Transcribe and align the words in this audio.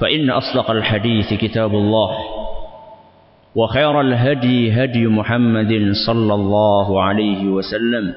فإن 0.00 0.30
أصدق 0.30 0.70
الحديث 0.70 1.34
كتاب 1.34 1.74
الله 1.74 2.10
وخير 3.54 4.00
الهدي 4.00 4.72
هدي 4.84 5.06
محمد 5.06 5.72
صلى 6.06 6.34
الله 6.34 7.02
عليه 7.02 7.42
وسلم 7.48 8.14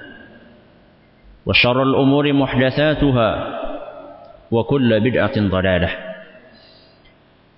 وشر 1.46 1.84
الأمور 1.84 2.34
محدثاتها 2.34 3.30
وكل 4.52 4.90
بدعة 5.00 5.36
ضلالة 5.38 5.92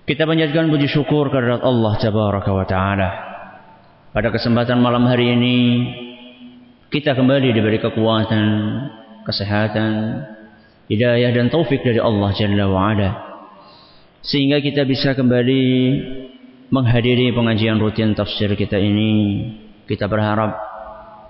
Kita 0.02 0.26
panjatkan 0.26 0.66
puji 0.66 0.90
syukur 0.90 1.30
kepada 1.30 1.62
Allah 1.62 1.94
Tabaraka 1.94 2.50
wa 2.50 2.66
Ta'ala. 2.66 3.10
Pada 4.10 4.34
kesempatan 4.34 4.82
malam 4.82 5.06
hari 5.06 5.30
ini, 5.30 5.58
kita 6.90 7.14
kembali 7.14 7.54
diberi 7.54 7.78
kekuatan, 7.78 8.46
kesehatan, 9.22 9.90
hidayah 10.90 11.30
dan 11.30 11.54
taufik 11.54 11.86
dari 11.86 12.02
Allah 12.02 12.34
Jalla 12.34 12.66
wa 12.66 12.90
Ala 12.90 13.25
sehingga 14.27 14.59
kita 14.59 14.83
bisa 14.83 15.15
kembali 15.15 15.63
menghadiri 16.67 17.31
pengajian 17.31 17.79
rutin 17.79 18.11
tafsir 18.11 18.51
kita 18.59 18.75
ini. 18.75 19.39
Kita 19.87 20.11
berharap 20.11 20.51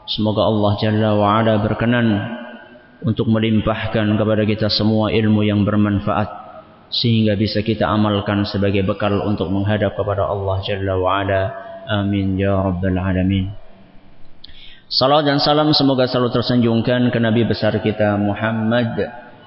semoga 0.10 0.50
Allah 0.50 0.72
Jalla 0.82 1.10
wa 1.14 1.38
berkenan 1.62 2.08
untuk 3.06 3.30
melimpahkan 3.30 4.18
kepada 4.18 4.44
kita 4.50 4.68
semua 4.74 5.14
ilmu 5.14 5.46
yang 5.46 5.62
bermanfaat 5.62 6.50
sehingga 6.90 7.38
bisa 7.38 7.62
kita 7.62 7.86
amalkan 7.86 8.42
sebagai 8.50 8.82
bekal 8.82 9.14
untuk 9.30 9.54
menghadap 9.54 9.94
kepada 9.94 10.26
Allah 10.26 10.58
Jalla 10.66 10.98
wa. 10.98 11.22
Amin 11.88 12.34
ya 12.42 12.58
rabbal 12.66 12.98
alamin. 12.98 13.54
Salam 14.90 15.22
dan 15.22 15.38
salam 15.38 15.70
semoga 15.76 16.10
selalu 16.10 16.34
tersanjungkan 16.34 17.14
ke 17.14 17.20
Nabi 17.22 17.46
besar 17.46 17.78
kita 17.78 18.18
Muhammad 18.18 18.98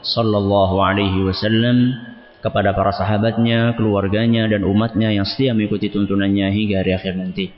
sallallahu 0.06 0.78
alaihi 0.78 1.25
wasallam 1.27 1.97
kepada 2.41 2.73
para 2.73 2.93
sahabatnya, 2.97 3.77
keluarganya 3.77 4.49
dan 4.49 4.65
umatnya 4.65 5.12
yang 5.12 5.28
setia 5.28 5.53
mengikuti 5.53 5.93
tuntunannya 5.93 6.49
hingga 6.53 6.81
hari 6.81 6.93
akhir 6.97 7.15
nanti. 7.17 7.53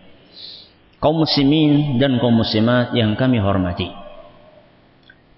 Kaum 0.98 1.22
muslimin 1.22 1.98
dan 1.98 2.18
kaum 2.22 2.34
muslimat 2.34 2.94
yang 2.94 3.14
kami 3.18 3.38
hormati. 3.42 3.90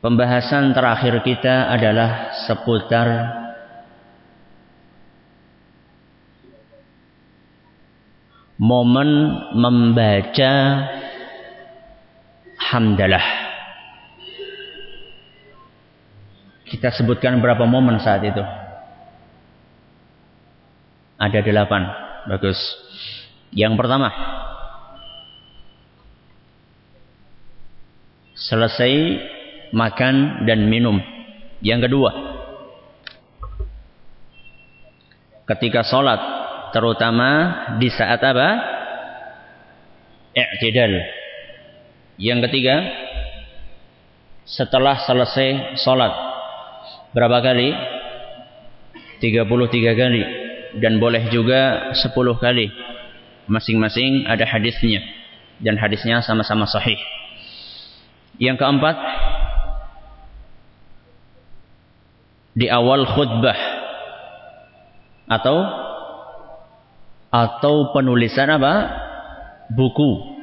Pembahasan 0.04 0.76
terakhir 0.76 1.24
kita 1.24 1.72
adalah 1.72 2.36
seputar 2.44 3.08
momen 8.60 9.08
membaca 9.56 10.52
hamdalah. 12.60 13.26
Kita 16.68 16.92
sebutkan 16.92 17.40
berapa 17.40 17.64
momen 17.64 17.96
saat 18.00 18.24
itu. 18.24 18.63
Ada 21.18 21.40
delapan. 21.46 21.82
Bagus. 22.26 22.58
Yang 23.54 23.74
pertama. 23.78 24.10
Selesai 28.34 28.92
makan 29.70 30.46
dan 30.48 30.66
minum. 30.66 30.98
Yang 31.62 31.90
kedua. 31.90 32.10
Ketika 35.54 35.86
sholat. 35.86 36.20
Terutama 36.74 37.30
di 37.78 37.86
saat 37.94 38.18
apa? 38.18 38.48
I'tidal. 40.34 40.98
Yang 42.18 42.50
ketiga. 42.50 42.76
Setelah 44.44 44.98
selesai 45.06 45.78
sholat. 45.78 46.12
Berapa 47.14 47.38
kali? 47.38 47.70
33 49.22 49.94
kali 49.94 50.43
dan 50.80 50.98
boleh 50.98 51.30
juga 51.30 51.92
10 51.94 52.14
kali. 52.40 52.70
Masing-masing 53.44 54.24
ada 54.24 54.42
hadisnya 54.48 55.04
dan 55.60 55.76
hadisnya 55.76 56.24
sama-sama 56.24 56.64
sahih. 56.64 56.96
Yang 58.40 58.64
keempat 58.64 58.96
di 62.56 62.66
awal 62.72 63.04
khutbah 63.04 63.58
atau 65.28 65.56
atau 67.34 67.74
penulisan 67.92 68.48
apa? 68.48 69.02
buku. 69.74 70.36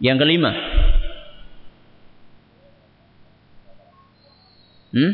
Yang 0.00 0.26
kelima 0.26 0.52
hmm? 4.94 5.12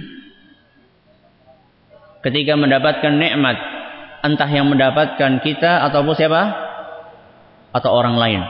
ketika 2.21 2.53
mendapatkan 2.55 3.13
nikmat 3.17 3.57
entah 4.21 4.51
yang 4.51 4.69
mendapatkan 4.69 5.41
kita 5.41 5.85
ataupun 5.91 6.15
siapa? 6.17 6.43
Atau 7.71 7.91
orang 7.95 8.17
lain. 8.19 8.43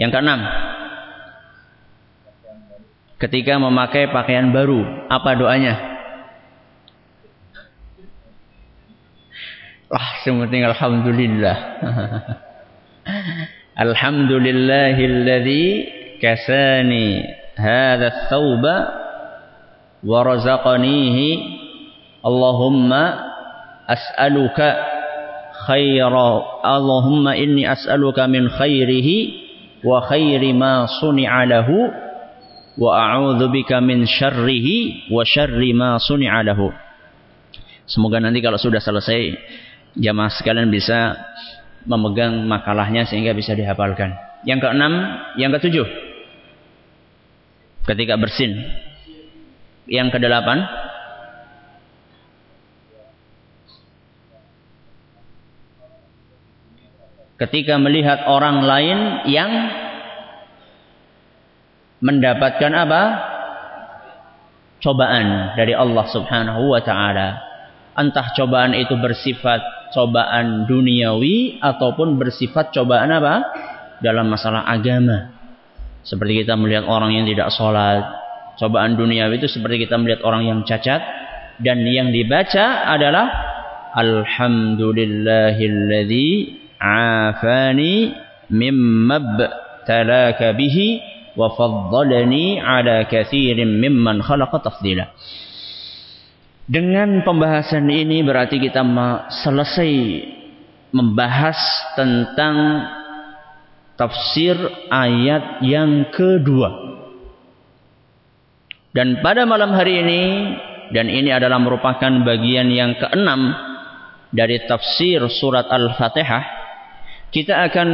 Yang 0.00 0.10
keenam, 0.16 0.40
ketika 3.20 3.60
memakai 3.60 4.08
pakaian 4.10 4.50
baru, 4.50 5.06
apa 5.06 5.30
doanya? 5.36 5.74
Wah, 9.92 10.24
sementing 10.24 10.64
alhamdulillah. 10.64 11.56
Alhamdulillahilladzi 13.72 15.64
kasani 16.20 17.24
hadha 17.56 18.28
thawba 18.28 18.76
wa 20.04 20.18
razaqanihi 20.22 21.60
Allahumma 22.22 23.31
as'aluka 23.88 24.68
khaira 25.66 26.30
Allahumma 26.62 27.38
inni 27.38 27.66
as'aluka 27.66 28.26
min 28.26 28.50
khairihi 28.50 29.16
wa 29.82 30.02
khairi 30.06 30.54
ma 30.54 30.86
suni'a 30.86 31.42
lahu 31.46 31.90
wa 32.78 32.90
a'udzu 32.96 33.50
bika 33.52 33.82
min 33.82 34.08
syarrihi 34.08 35.10
wa 35.12 35.26
syarri 35.26 35.74
ma 35.76 35.98
suni'a 35.98 36.40
lahu 36.46 36.72
Semoga 37.82 38.22
nanti 38.22 38.38
kalau 38.40 38.56
sudah 38.56 38.78
selesai 38.78 39.36
jamaah 39.98 40.32
sekalian 40.32 40.70
bisa 40.70 41.18
memegang 41.84 42.46
makalahnya 42.46 43.04
sehingga 43.04 43.34
bisa 43.34 43.52
dihafalkan. 43.52 44.14
Yang 44.46 44.64
keenam, 44.64 44.92
yang 45.38 45.50
ketujuh. 45.54 45.86
Ketika 47.86 48.14
bersin. 48.16 48.54
Yang 49.90 50.14
kedelapan, 50.14 50.62
ketika 57.42 57.74
melihat 57.74 58.22
orang 58.30 58.62
lain 58.62 59.26
yang 59.26 59.50
mendapatkan 61.98 62.70
apa? 62.70 63.02
Cobaan 64.82 65.54
dari 65.58 65.74
Allah 65.74 66.06
Subhanahu 66.10 66.74
wa 66.74 66.80
taala. 66.82 67.38
Entah 67.98 68.30
cobaan 68.34 68.74
itu 68.74 68.96
bersifat 68.98 69.62
cobaan 69.94 70.66
duniawi 70.66 71.62
ataupun 71.62 72.18
bersifat 72.18 72.74
cobaan 72.74 73.10
apa? 73.10 73.42
Dalam 74.02 74.26
masalah 74.30 74.66
agama. 74.66 75.30
Seperti 76.02 76.42
kita 76.42 76.58
melihat 76.58 76.82
orang 76.90 77.14
yang 77.14 77.22
tidak 77.26 77.50
sholat. 77.54 78.02
Cobaan 78.58 78.98
duniawi 78.98 79.38
itu 79.38 79.46
seperti 79.46 79.86
kita 79.86 79.94
melihat 79.98 80.22
orang 80.26 80.44
yang 80.46 80.64
cacat. 80.66 81.02
Dan 81.62 81.86
yang 81.86 82.10
dibaca 82.10 82.90
adalah 82.90 83.30
Alhamdulillahilladzi 83.94 86.61
mimma 88.50 89.18
talaka 89.86 90.52
bihi 90.52 91.00
wa 91.38 91.54
faddalani 91.54 92.60
ala 92.60 93.06
katsirin 93.08 93.78
mimman 93.80 94.20
khalaqa 94.20 94.60
tafdila. 94.60 95.06
Dengan 96.66 97.26
pembahasan 97.26 97.90
ini 97.90 98.22
berarti 98.22 98.62
kita 98.62 98.82
selesai 99.42 99.92
membahas 100.94 101.58
tentang 101.98 102.56
tafsir 103.98 104.54
ayat 104.88 105.64
yang 105.64 106.12
kedua. 106.14 106.70
Dan 108.92 109.24
pada 109.24 109.48
malam 109.48 109.72
hari 109.72 110.04
ini 110.04 110.22
dan 110.92 111.08
ini 111.08 111.32
adalah 111.32 111.56
merupakan 111.56 112.12
bagian 112.22 112.68
yang 112.68 112.92
keenam 113.00 113.56
dari 114.28 114.60
tafsir 114.68 115.24
surat 115.32 115.64
Al-Fatihah, 115.68 116.61
kita 117.32 117.72
akan 117.72 117.88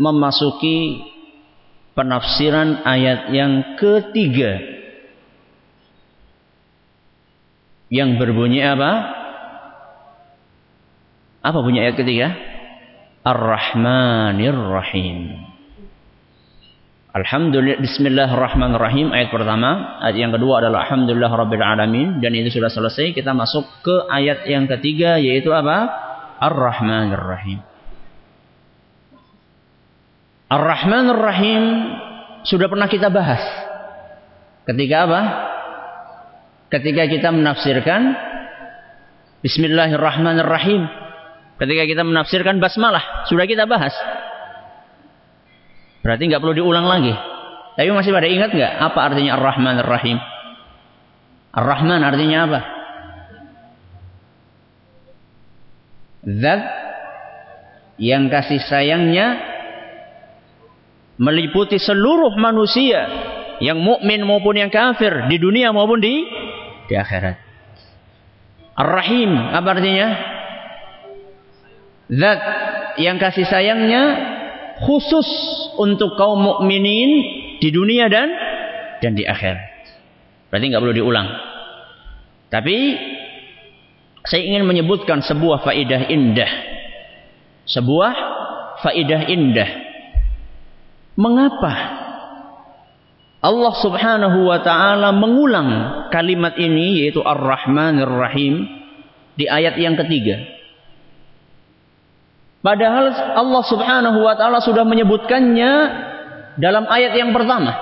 memasuki 0.00 1.04
penafsiran 1.92 2.80
ayat 2.88 3.28
yang 3.30 3.76
ketiga 3.76 4.56
yang 7.92 8.16
berbunyi 8.16 8.64
apa? 8.64 8.92
Apa 11.44 11.58
bunyi 11.60 11.84
ayat 11.84 12.00
ketiga? 12.00 12.32
Ar-Rahmanir 13.22 14.56
Rahim. 14.56 15.36
Alhamdulillah 17.12 17.84
Bismillahirrahmanirrahim 17.84 19.12
ayat 19.12 19.28
pertama, 19.28 20.00
ayat 20.00 20.16
yang 20.16 20.32
kedua 20.32 20.64
adalah 20.64 20.88
Alhamdulillah 20.88 21.28
Rabbil 21.28 21.60
Alamin 21.60 22.24
dan 22.24 22.32
itu 22.32 22.56
sudah 22.56 22.72
selesai 22.72 23.12
kita 23.12 23.36
masuk 23.36 23.68
ke 23.84 24.08
ayat 24.08 24.48
yang 24.48 24.64
ketiga 24.64 25.20
yaitu 25.20 25.52
apa? 25.52 25.92
Ar-Rahmanir 26.40 27.20
Rahim. 27.20 27.71
Ar-Rahman 30.52 31.08
Ar-Rahim 31.16 31.64
sudah 32.44 32.68
pernah 32.68 32.84
kita 32.84 33.08
bahas. 33.08 33.40
Ketika 34.68 35.08
apa? 35.08 35.20
Ketika 36.68 37.08
kita 37.08 37.32
menafsirkan 37.32 38.12
Bismillahirrahmanirrahim. 39.40 40.86
Ketika 41.58 41.82
kita 41.82 42.02
menafsirkan 42.06 42.62
basmalah, 42.62 43.26
sudah 43.26 43.42
kita 43.48 43.66
bahas. 43.66 43.90
Berarti 46.04 46.30
nggak 46.30 46.42
perlu 46.42 46.54
diulang 46.54 46.86
lagi. 46.86 47.10
Tapi 47.74 47.88
masih 47.90 48.12
pada 48.12 48.28
ingat 48.28 48.52
nggak 48.52 48.72
apa 48.92 49.00
artinya 49.02 49.40
Ar-Rahman 49.40 49.76
Ar-Rahim? 49.82 50.18
Ar-Rahman 51.56 52.00
artinya 52.04 52.38
apa? 52.44 52.60
Zat 56.22 56.62
yang 57.98 58.30
kasih 58.30 58.62
sayangnya 58.62 59.51
meliputi 61.20 61.76
seluruh 61.76 62.32
manusia 62.40 63.00
yang 63.60 63.78
mukmin 63.78 64.24
maupun 64.24 64.56
yang 64.56 64.72
kafir 64.72 65.28
di 65.28 65.36
dunia 65.36 65.70
maupun 65.74 66.00
di 66.00 66.24
di 66.88 66.94
akhirat. 66.96 67.36
Ar-Rahim 68.72 69.30
apa 69.52 69.68
artinya? 69.76 70.08
Zat 72.12 72.40
yang 73.00 73.16
kasih 73.16 73.48
sayangnya 73.48 74.02
khusus 74.84 75.28
untuk 75.80 76.16
kaum 76.16 76.40
mukminin 76.40 77.10
di 77.60 77.68
dunia 77.72 78.08
dan 78.08 78.28
dan 79.00 79.12
di 79.16 79.24
akhirat. 79.24 79.70
Berarti 80.48 80.64
nggak 80.68 80.82
perlu 80.82 80.96
diulang. 80.96 81.28
Tapi 82.52 82.76
saya 84.28 84.42
ingin 84.44 84.68
menyebutkan 84.68 85.24
sebuah 85.24 85.64
faidah 85.64 86.12
indah. 86.12 86.50
Sebuah 87.64 88.12
faidah 88.84 89.30
indah 89.30 89.81
Mengapa 91.12 92.00
Allah 93.42 93.74
Subhanahu 93.82 94.46
wa 94.46 94.62
taala 94.62 95.10
mengulang 95.10 95.68
kalimat 96.14 96.54
ini 96.56 97.02
yaitu 97.02 97.18
Ar-Rahmanir 97.20 98.06
Rahim 98.06 98.70
di 99.34 99.50
ayat 99.50 99.74
yang 99.82 99.98
ketiga? 99.98 100.38
Padahal 102.62 103.10
Allah 103.34 103.62
Subhanahu 103.66 104.22
wa 104.22 104.38
taala 104.38 104.62
sudah 104.62 104.86
menyebutkannya 104.86 105.72
dalam 106.62 106.86
ayat 106.86 107.18
yang 107.18 107.34
pertama. 107.34 107.74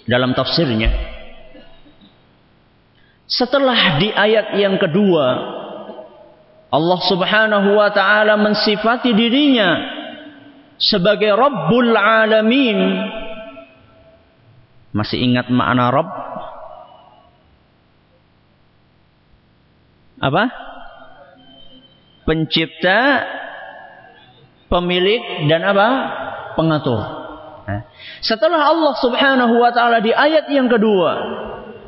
dalam 0.07 0.33
tafsirnya, 0.33 0.89
setelah 3.27 3.99
di 3.99 4.09
ayat 4.09 4.55
yang 4.55 4.79
kedua 4.79 5.25
Allah 6.71 6.99
Subhanahu 7.03 7.69
wa 7.75 7.91
taala 7.91 8.39
mensifati 8.39 9.11
dirinya 9.11 9.77
sebagai 10.79 11.31
Rabbul 11.35 11.91
Alamin. 11.95 12.79
Masih 14.95 15.19
ingat 15.19 15.51
makna 15.51 15.92
Rabb? 15.92 16.36
Apa? 20.18 20.44
Pencipta, 22.28 23.24
pemilik 24.68 25.47
dan 25.47 25.64
apa? 25.64 25.88
Pengatur. 26.57 27.02
Setelah 28.24 28.71
Allah 28.71 28.94
Subhanahu 28.97 29.59
wa 29.59 29.71
taala 29.76 30.00
di 30.00 30.16
ayat 30.16 30.47
yang 30.47 30.71
kedua 30.71 31.12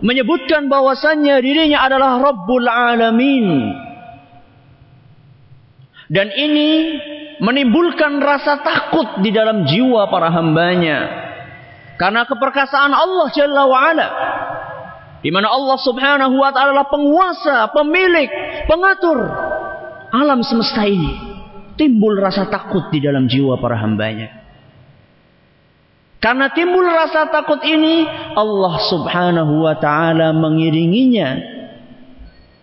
menyebutkan 0.04 0.68
bahwasannya 0.68 1.40
dirinya 1.40 1.84
adalah 1.84 2.20
Rabbul 2.20 2.68
Alamin. 2.68 3.48
Dan 6.10 6.34
ini 6.34 6.98
menimbulkan 7.38 8.18
rasa 8.18 8.66
takut 8.66 9.22
di 9.22 9.30
dalam 9.30 9.64
jiwa 9.70 10.10
para 10.10 10.34
hambanya. 10.34 11.30
Karena 12.02 12.26
keperkasaan 12.26 12.90
Allah 12.96 13.28
Jalla 13.30 13.64
wa'ala. 13.70 14.08
Di 15.20 15.30
mana 15.36 15.52
Allah 15.52 15.76
Subhanahu 15.80 16.36
wa 16.40 16.50
taala 16.56 16.72
adalah 16.72 16.88
penguasa, 16.88 17.68
pemilik, 17.76 18.32
pengatur 18.72 19.20
alam 20.16 20.40
semesta 20.48 20.88
ini. 20.88 21.28
Timbul 21.76 22.20
rasa 22.20 22.48
takut 22.48 22.88
di 22.92 23.00
dalam 23.04 23.28
jiwa 23.28 23.60
para 23.60 23.80
hambanya. 23.80 24.40
Karena 26.20 26.52
timbul 26.52 26.84
rasa 26.84 27.32
takut 27.32 27.64
ini, 27.64 28.04
Allah 28.36 28.76
Subhanahu 28.92 29.64
wa 29.64 29.76
taala 29.80 30.36
mengiringinya 30.36 31.60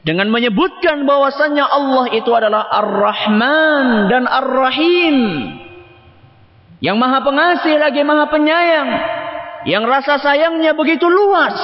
dengan 0.05 0.29
menyebutkan 0.29 1.09
bahwasannya 1.09 1.65
Allah 1.65 2.05
itu 2.13 2.31
adalah 2.33 2.69
Ar-Rahman 2.73 4.13
dan 4.13 4.29
Ar-Rahim. 4.29 5.19
Yang 6.85 6.97
Maha 7.01 7.25
Pengasih 7.25 7.81
lagi 7.81 8.05
Maha 8.05 8.29
Penyayang. 8.29 8.91
Yang 9.67 9.85
rasa 9.89 10.21
sayangnya 10.21 10.77
begitu 10.77 11.09
luas 11.09 11.57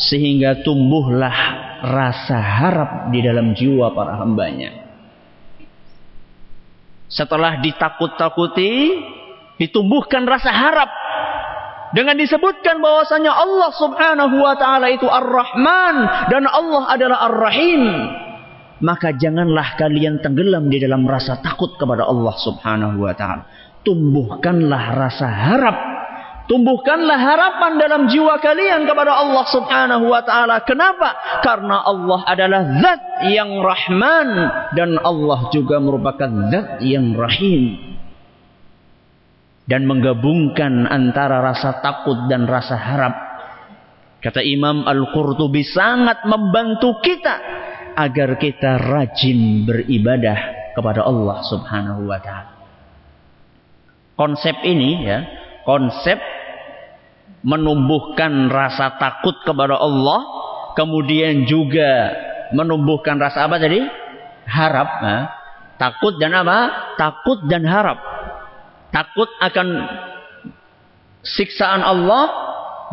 sehingga 0.00 0.64
tumbuhlah 0.64 1.36
rasa 1.84 2.40
harap 2.40 2.90
di 3.12 3.20
dalam 3.20 3.52
jiwa 3.52 3.92
para 3.92 4.16
hambanya. 4.16 4.88
Setelah 7.10 7.60
ditakut-takuti, 7.60 8.96
ditumbuhkan 9.60 10.24
rasa 10.24 10.48
harap 10.48 10.88
dengan 11.92 12.16
disebutkan 12.16 12.78
bahwasanya 12.78 13.34
Allah 13.34 13.70
Subhanahu 13.76 14.36
wa 14.40 14.54
taala 14.56 14.88
itu 14.88 15.04
Ar-Rahman 15.10 15.96
dan 16.32 16.48
Allah 16.48 16.82
adalah 16.88 17.18
Ar-Rahim. 17.28 17.82
Maka 18.80 19.12
janganlah 19.12 19.76
kalian 19.76 20.24
tenggelam 20.24 20.72
di 20.72 20.80
dalam 20.80 21.04
rasa 21.04 21.44
takut 21.44 21.76
kepada 21.76 22.08
Allah 22.08 22.32
Subhanahu 22.40 23.04
wa 23.04 23.12
taala. 23.12 23.44
Tumbuhkanlah 23.84 24.84
rasa 24.96 25.28
harap 25.28 25.76
Tumbuhkanlah 26.50 27.14
harapan 27.14 27.78
dalam 27.78 28.02
jiwa 28.10 28.42
kalian 28.42 28.82
kepada 28.82 29.14
Allah 29.14 29.46
Subhanahu 29.54 30.10
wa 30.10 30.18
taala. 30.26 30.58
Kenapa? 30.66 31.14
Karena 31.46 31.86
Allah 31.86 32.26
adalah 32.26 32.62
zat 32.82 33.02
yang 33.30 33.62
Rahman 33.62 34.28
dan 34.74 34.98
Allah 34.98 35.46
juga 35.54 35.78
merupakan 35.78 36.26
zat 36.50 36.82
yang 36.82 37.14
Rahim. 37.14 37.94
Dan 39.62 39.86
menggabungkan 39.86 40.90
antara 40.90 41.38
rasa 41.38 41.78
takut 41.78 42.26
dan 42.26 42.50
rasa 42.50 42.74
harap. 42.74 43.14
Kata 44.18 44.42
Imam 44.42 44.82
Al-Qurtubi 44.82 45.62
sangat 45.62 46.26
membantu 46.26 46.98
kita 46.98 47.38
agar 47.94 48.34
kita 48.42 48.74
rajin 48.90 49.62
beribadah 49.70 50.74
kepada 50.74 51.06
Allah 51.06 51.46
Subhanahu 51.46 52.10
wa 52.10 52.18
taala. 52.18 52.58
Konsep 54.18 54.66
ini 54.66 55.06
ya, 55.06 55.18
konsep 55.62 56.18
menumbuhkan 57.40 58.52
rasa 58.52 59.00
takut 59.00 59.36
kepada 59.44 59.80
Allah, 59.80 60.20
kemudian 60.76 61.48
juga 61.48 62.14
menumbuhkan 62.52 63.16
rasa 63.16 63.48
apa 63.48 63.56
tadi? 63.56 63.80
Harap. 64.50 64.88
Ya. 65.00 65.18
Takut 65.80 66.20
dan 66.20 66.36
apa? 66.36 66.58
Takut 67.00 67.40
dan 67.48 67.64
harap. 67.64 67.98
Takut 68.92 69.30
akan 69.40 69.68
siksaan 71.24 71.80
Allah 71.80 72.24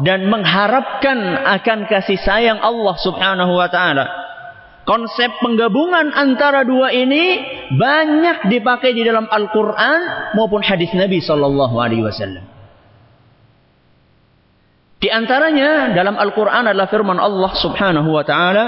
dan 0.06 0.30
mengharapkan 0.30 1.18
akan 1.58 1.90
kasih 1.90 2.22
sayang 2.22 2.62
Allah 2.62 2.96
Subhanahu 3.02 3.54
wa 3.58 3.68
taala. 3.68 4.06
Konsep 4.88 5.44
penggabungan 5.44 6.16
antara 6.16 6.64
dua 6.64 6.96
ini 6.96 7.44
banyak 7.76 8.48
dipakai 8.48 8.96
di 8.96 9.04
dalam 9.04 9.28
Al-Qur'an 9.28 10.32
maupun 10.40 10.64
hadis 10.64 10.96
Nabi 10.96 11.20
sallallahu 11.20 11.76
alaihi 11.76 12.08
wasallam. 12.08 12.57
Di 14.98 15.14
antaranya 15.14 15.94
dalam 15.94 16.18
Al-Quran 16.18 16.74
adalah 16.74 16.90
firman 16.90 17.22
Allah 17.22 17.54
subhanahu 17.54 18.10
wa 18.10 18.26
ta'ala 18.26 18.66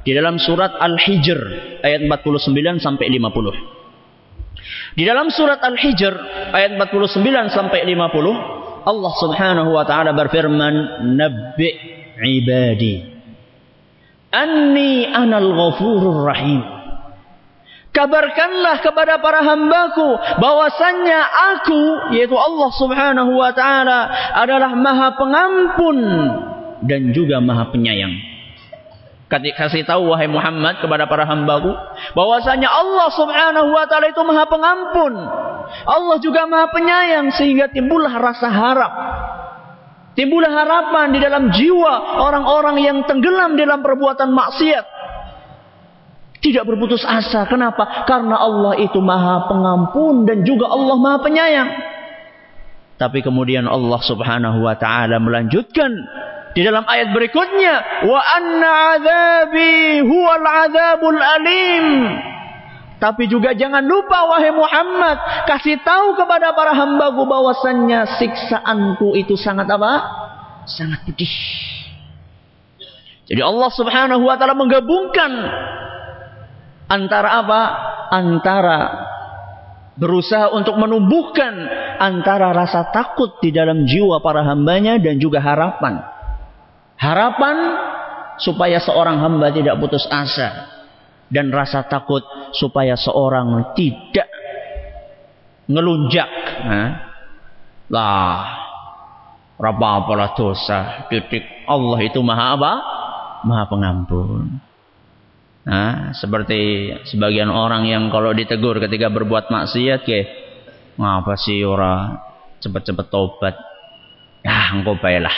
di 0.00 0.16
dalam 0.16 0.40
surat 0.40 0.72
Al-Hijr 0.80 1.40
ayat 1.84 2.00
49 2.08 2.80
sampai 2.80 3.12
50. 3.12 4.96
Di 4.96 5.04
dalam 5.04 5.28
surat 5.28 5.60
Al-Hijr 5.60 6.14
ayat 6.52 6.80
49 6.80 7.52
sampai 7.52 7.84
50 7.84 8.88
Allah 8.88 9.12
subhanahu 9.20 9.70
wa 9.72 9.84
ta'ala 9.84 10.12
berfirman 10.16 11.04
Nabbi 11.16 11.68
ibadi 12.20 12.94
Anni 14.32 15.08
anal 15.08 15.52
ghafurur 15.52 16.24
rahim 16.24 16.73
Kabarkanlah 17.94 18.82
kepada 18.82 19.22
para 19.22 19.38
hambaku 19.46 20.18
bahwasannya 20.42 21.20
aku 21.54 21.82
yaitu 22.18 22.34
Allah 22.34 22.70
Subhanahu 22.74 23.38
wa 23.38 23.54
taala 23.54 24.10
adalah 24.34 24.74
Maha 24.74 25.14
Pengampun 25.14 25.98
dan 26.82 27.14
juga 27.14 27.38
Maha 27.38 27.70
Penyayang. 27.70 28.34
Kasih 29.30 29.86
tahu 29.86 30.10
wahai 30.10 30.26
Muhammad 30.26 30.82
kepada 30.82 31.06
para 31.06 31.22
hambaku 31.22 31.70
bahwasanya 32.18 32.66
Allah 32.66 33.08
Subhanahu 33.14 33.70
wa 33.70 33.86
taala 33.86 34.10
itu 34.10 34.22
Maha 34.26 34.44
Pengampun. 34.50 35.14
Allah 35.86 36.16
juga 36.18 36.50
Maha 36.50 36.74
Penyayang 36.74 37.30
sehingga 37.30 37.70
timbullah 37.70 38.10
rasa 38.18 38.50
harap. 38.50 38.92
Timbullah 40.18 40.50
harapan 40.50 41.14
di 41.14 41.18
dalam 41.22 41.50
jiwa 41.50 42.22
orang-orang 42.22 42.82
yang 42.82 42.98
tenggelam 43.06 43.54
dalam 43.54 43.82
perbuatan 43.82 44.30
maksiat 44.30 44.93
tidak 46.44 46.68
berputus 46.68 47.00
asa. 47.08 47.48
Kenapa? 47.48 48.04
Karena 48.04 48.36
Allah 48.36 48.76
itu 48.76 49.00
maha 49.00 49.48
pengampun 49.48 50.28
dan 50.28 50.44
juga 50.44 50.68
Allah 50.68 50.96
maha 51.00 51.18
penyayang. 51.24 51.70
Tapi 53.00 53.24
kemudian 53.24 53.64
Allah 53.64 53.98
subhanahu 54.04 54.60
wa 54.60 54.76
ta'ala 54.76 55.16
melanjutkan 55.18 55.90
di 56.52 56.60
dalam 56.60 56.84
ayat 56.84 57.10
berikutnya. 57.16 58.06
Wa 58.06 58.20
anna 58.20 58.70
azabi 59.00 60.04
huwal 60.04 60.44
azabul 60.44 61.18
alim. 61.18 61.86
Tapi 63.02 63.26
juga 63.26 63.56
jangan 63.56 63.82
lupa 63.82 64.28
wahai 64.28 64.52
Muhammad. 64.54 65.48
Kasih 65.48 65.80
tahu 65.82 66.14
kepada 66.14 66.54
para 66.54 66.76
hambaku 66.76 67.26
bahwasannya 67.26 68.20
siksaanku 68.20 69.16
itu 69.16 69.34
sangat 69.34 69.66
apa? 69.66 69.92
Sangat 70.68 71.02
pedih. 71.08 71.34
Jadi 73.24 73.40
Allah 73.40 73.68
subhanahu 73.72 74.22
wa 74.28 74.36
ta'ala 74.36 74.52
menggabungkan 74.52 75.32
Antara 76.88 77.40
apa? 77.40 77.62
Antara 78.12 78.78
berusaha 79.94 80.50
untuk 80.50 80.74
menumbuhkan 80.74 81.54
antara 82.02 82.50
rasa 82.50 82.90
takut 82.90 83.38
di 83.38 83.54
dalam 83.54 83.86
jiwa 83.86 84.18
para 84.18 84.42
hambanya 84.42 84.98
dan 84.98 85.18
juga 85.22 85.38
harapan. 85.38 86.02
Harapan 86.98 87.56
supaya 88.38 88.82
seorang 88.82 89.22
hamba 89.22 89.54
tidak 89.54 89.78
putus 89.78 90.06
asa 90.10 90.74
dan 91.30 91.50
rasa 91.50 91.86
takut 91.86 92.22
supaya 92.54 92.98
seorang 92.98 93.74
tidak 93.78 94.28
ngelunjak. 95.70 96.30
Nah, 96.64 96.90
lah, 97.88 98.36
apa 99.58 99.86
apalah 100.00 100.30
dosa, 100.36 101.08
titik 101.08 101.44
Allah 101.64 101.98
itu 102.04 102.20
maha 102.20 102.46
apa? 102.58 102.72
Maha 103.44 103.64
pengampun. 103.68 104.73
Nah, 105.64 106.12
seperti 106.12 106.92
sebagian 107.08 107.48
orang 107.48 107.88
yang 107.88 108.12
kalau 108.12 108.36
ditegur 108.36 108.76
ketika 108.84 109.08
berbuat 109.08 109.48
maksiat, 109.48 110.04
ke 110.04 110.20
ngapa 111.00 111.40
sih 111.40 111.64
ora 111.64 112.20
cepet-cepet 112.60 113.06
tobat? 113.08 113.56
Ya, 114.44 114.76
engkau 114.76 115.00
baiklah. 115.00 115.32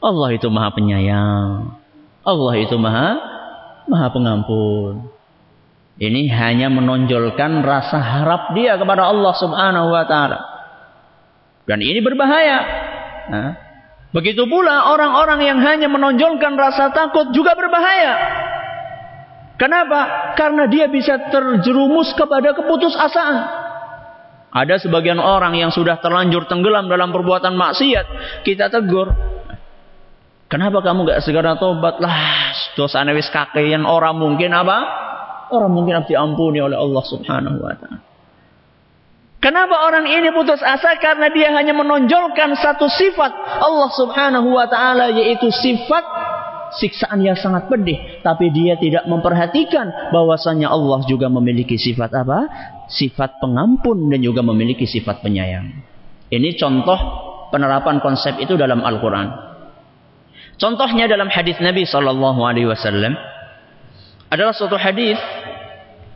Allah 0.00 0.28
itu 0.32 0.48
maha 0.48 0.72
penyayang. 0.72 1.76
Allah 2.24 2.54
itu 2.56 2.76
maha 2.80 3.20
maha 3.84 4.08
pengampun. 4.08 5.12
Ini 6.00 6.26
hanya 6.32 6.72
menonjolkan 6.72 7.60
rasa 7.60 8.00
harap 8.00 8.56
dia 8.56 8.80
kepada 8.80 9.12
Allah 9.12 9.32
Subhanahu 9.36 9.88
wa 9.92 10.04
taala. 10.08 10.40
Dan 11.68 11.84
ini 11.84 12.00
berbahaya. 12.00 12.58
Nah, 13.28 13.50
begitu 14.10 14.48
pula 14.48 14.88
orang-orang 14.88 15.40
yang 15.44 15.58
hanya 15.60 15.88
menonjolkan 15.92 16.56
rasa 16.56 16.96
takut 16.96 17.28
juga 17.36 17.52
berbahaya. 17.56 18.12
Kenapa? 19.54 20.34
Karena 20.34 20.66
dia 20.66 20.90
bisa 20.90 21.30
terjerumus 21.30 22.10
kepada 22.18 22.54
keputusasaan. 22.58 23.36
Ada 24.54 24.86
sebagian 24.86 25.18
orang 25.18 25.58
yang 25.58 25.74
sudah 25.74 25.98
terlanjur 25.98 26.46
tenggelam 26.46 26.86
dalam 26.86 27.10
perbuatan 27.10 27.58
maksiat, 27.58 28.06
kita 28.46 28.70
tegur. 28.70 29.10
Kenapa 30.46 30.78
kamu 30.78 31.10
gak 31.10 31.22
segera 31.26 31.58
tobat 31.58 31.98
lah? 31.98 32.54
Dosa 32.78 33.02
wis 33.10 33.26
kakean 33.30 33.82
orang 33.82 34.14
mungkin 34.14 34.54
apa? 34.54 34.78
Orang 35.50 35.74
mungkin 35.74 35.98
harus 35.98 36.10
diampuni 36.10 36.62
oleh 36.62 36.78
Allah 36.78 37.02
Subhanahu 37.02 37.58
wa 37.58 37.74
taala. 37.74 37.98
Kenapa 39.42 39.76
orang 39.84 40.08
ini 40.08 40.32
putus 40.32 40.62
asa? 40.64 40.96
Karena 40.96 41.28
dia 41.28 41.52
hanya 41.52 41.76
menonjolkan 41.76 42.56
satu 42.56 42.88
sifat 42.88 43.28
Allah 43.60 43.90
Subhanahu 43.92 44.48
wa 44.54 44.64
taala 44.64 45.12
yaitu 45.12 45.52
sifat 45.52 46.00
siksaan 46.78 47.22
yang 47.22 47.38
sangat 47.38 47.70
pedih, 47.70 48.22
tapi 48.22 48.50
dia 48.50 48.74
tidak 48.78 49.06
memperhatikan 49.06 50.10
bahwasanya 50.10 50.70
Allah 50.70 51.02
juga 51.06 51.30
memiliki 51.30 51.78
sifat 51.78 52.10
apa? 52.14 52.38
Sifat 52.90 53.38
pengampun 53.38 54.10
dan 54.10 54.20
juga 54.20 54.42
memiliki 54.42 54.84
sifat 54.84 55.22
penyayang. 55.22 55.70
Ini 56.30 56.58
contoh 56.58 56.98
penerapan 57.54 58.02
konsep 58.02 58.38
itu 58.42 58.58
dalam 58.58 58.82
Al-Qur'an. 58.82 59.28
Contohnya 60.58 61.10
dalam 61.10 61.26
hadis 61.30 61.58
Nabi 61.58 61.82
sallallahu 61.82 62.40
alaihi 62.46 62.70
wasallam 62.70 63.18
adalah 64.30 64.54
suatu 64.54 64.78
hadis 64.78 65.18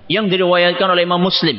yang 0.07 0.31
diriwayatkan 0.31 0.89
oleh 0.89 1.07
Imam 1.07 1.21
Muslim 1.23 1.59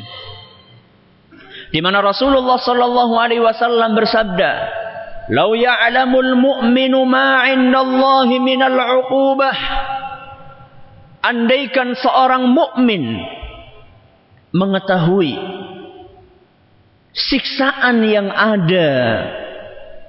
di 1.70 1.80
mana 1.86 2.02
Rasulullah 2.02 2.58
sallallahu 2.58 3.14
alaihi 3.20 3.44
wasallam 3.44 3.94
bersabda 3.94 4.52
Lau 5.30 5.54
ya'lamul 5.54 6.34
mu'minu 6.34 7.06
ma 7.06 7.46
'indallahi 7.46 8.42
minal 8.42 8.78
'uqubah. 8.78 9.58
Andaikan 11.22 11.94
seorang 12.00 12.50
mukmin 12.50 13.22
mengetahui 14.56 15.38
siksaan 17.14 18.02
yang 18.06 18.32
ada 18.34 18.90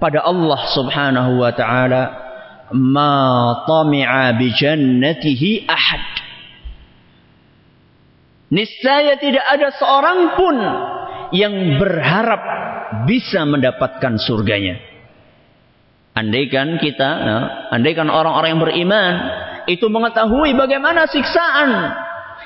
pada 0.00 0.25
Allah 0.25 0.61
Subhanahu 0.73 1.45
wa 1.45 1.53
taala 1.53 2.03
ma 2.73 3.15
tami'a 3.67 4.33
bi 4.39 4.49
jannatihi 4.55 5.67
ahad 5.67 6.05
niscaya 8.55 9.19
tidak 9.19 9.45
ada 9.45 9.69
seorang 9.75 10.21
pun 10.39 10.57
yang 11.35 11.55
berharap 11.79 12.43
bisa 13.07 13.43
mendapatkan 13.47 14.19
surganya 14.23 14.90
Andaikan 16.11 16.83
kita, 16.83 17.11
andaikan 17.71 18.11
orang-orang 18.11 18.50
yang 18.59 18.62
beriman 18.62 19.12
itu 19.71 19.87
mengetahui 19.87 20.59
bagaimana 20.59 21.07
siksaan 21.07 21.71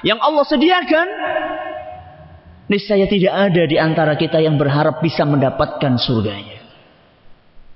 yang 0.04 0.20
Allah 0.20 0.44
sediakan, 0.44 1.06
niscaya 2.68 3.08
tidak 3.08 3.32
ada 3.32 3.62
di 3.64 3.76
antara 3.80 4.20
kita 4.20 4.36
yang 4.44 4.60
berharap 4.60 5.00
bisa 5.00 5.24
mendapatkan 5.24 5.96
surganya. 5.96 6.60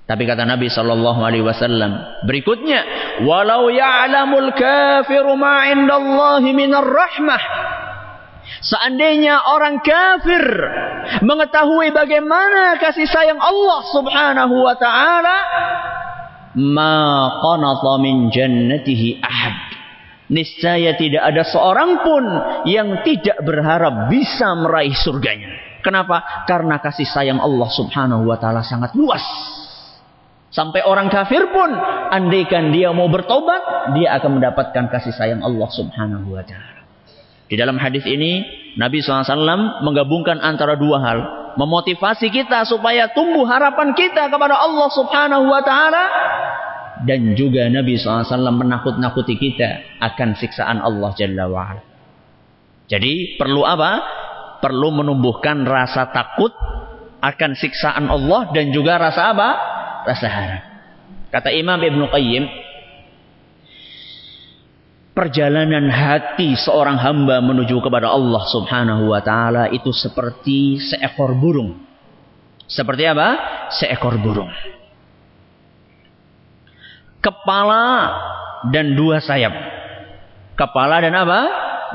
Tapi 0.05 0.25
kata 0.25 0.41
Nabi 0.45 0.69
sallallahu 0.69 1.21
alaihi 1.21 1.45
wasallam 1.45 2.21
berikutnya, 2.25 2.81
"Walau 3.25 3.69
ya'lamul 3.69 4.53
kafiru 4.57 5.37
ma 5.37 5.69
'indallahi 5.69 6.49
minar 6.53 6.85
rahmah." 6.85 7.41
Seandainya 8.59 9.45
orang 9.53 9.79
kafir 9.79 10.43
mengetahui 11.23 11.93
bagaimana 11.95 12.75
kasih 12.81 13.07
sayang 13.07 13.39
Allah 13.39 13.79
Subhanahu 13.93 14.55
wa 14.65 14.75
taala, 14.75 15.37
ma 16.59 16.97
qanata 17.39 17.93
min 18.01 18.33
jannatihi 18.33 19.21
ahad. 19.23 19.57
Niscaya 20.29 20.93
tidak 20.93 21.25
ada 21.25 21.41
seorang 21.41 22.05
pun 22.05 22.23
yang 22.69 23.01
tidak 23.01 23.41
berharap 23.41 24.13
bisa 24.13 24.53
meraih 24.53 24.93
surganya. 24.93 25.81
Kenapa? 25.81 26.45
Karena 26.45 26.77
kasih 26.77 27.07
sayang 27.07 27.41
Allah 27.41 27.69
Subhanahu 27.73 28.29
wa 28.29 28.37
taala 28.37 28.61
sangat 28.61 28.93
luas. 28.93 29.23
Sampai 30.49 30.81
orang 30.81 31.13
kafir 31.13 31.45
pun, 31.53 31.69
andaikan 32.09 32.73
dia 32.73 32.89
mau 32.89 33.05
bertobat, 33.05 33.93
dia 33.93 34.17
akan 34.17 34.41
mendapatkan 34.41 34.89
kasih 34.89 35.13
sayang 35.13 35.45
Allah 35.45 35.69
subhanahu 35.69 36.33
wa 36.33 36.41
ta'ala. 36.41 36.78
Di 37.49 37.57
dalam 37.57 37.81
hadis 37.81 38.05
ini, 38.05 38.45
Nabi 38.77 39.01
SAW 39.01 39.81
menggabungkan 39.81 40.37
antara 40.37 40.77
dua 40.77 41.01
hal. 41.01 41.19
Memotivasi 41.57 42.29
kita 42.29 42.63
supaya 42.63 43.09
tumbuh 43.11 43.43
harapan 43.49 43.97
kita 43.97 44.29
kepada 44.29 44.53
Allah 44.53 44.87
subhanahu 44.93 45.49
wa 45.49 45.61
ta'ala. 45.65 46.03
Dan 47.09 47.33
juga 47.33 47.65
Nabi 47.67 47.97
SAW 47.97 48.29
menakut-nakuti 48.53 49.33
kita 49.35 49.97
akan 49.97 50.37
siksaan 50.37 50.77
Allah 50.79 51.09
Jalla 51.17 51.49
wa'ala. 51.49 51.81
Jadi 52.85 53.35
perlu 53.41 53.65
apa? 53.65 53.91
Perlu 54.61 54.93
menumbuhkan 54.93 55.65
rasa 55.65 56.13
takut 56.13 56.53
akan 57.19 57.51
siksaan 57.57 58.05
Allah 58.07 58.53
dan 58.53 58.69
juga 58.69 59.01
rasa 59.01 59.33
apa? 59.33 59.49
rasa 60.05 60.27
harap. 60.27 60.63
Kata 61.29 61.49
Imam 61.53 61.77
Ibn 61.77 62.01
Qayyim, 62.09 62.43
perjalanan 65.19 65.91
hati 65.91 66.55
seorang 66.55 66.95
hamba 66.95 67.43
menuju 67.43 67.83
kepada 67.83 68.07
Allah 68.07 68.39
Subhanahu 68.47 69.11
wa 69.11 69.19
taala 69.19 69.67
itu 69.67 69.91
seperti 69.91 70.79
seekor 70.79 71.35
burung. 71.35 71.75
Seperti 72.71 73.03
apa? 73.03 73.35
Seekor 73.67 74.15
burung. 74.23 74.47
Kepala 77.19 77.83
dan 78.71 78.95
dua 78.95 79.19
sayap. 79.19 79.51
Kepala 80.55 81.03
dan 81.03 81.11
apa? 81.19 81.39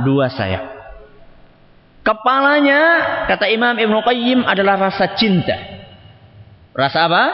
Dua 0.04 0.28
sayap. 0.28 0.76
Kepalanya, 2.04 2.80
kata 3.24 3.48
Imam 3.48 3.80
Ibn 3.80 4.04
Qayyim 4.04 4.44
adalah 4.44 4.76
rasa 4.76 5.16
cinta. 5.16 5.56
Rasa 6.76 7.08
apa? 7.08 7.24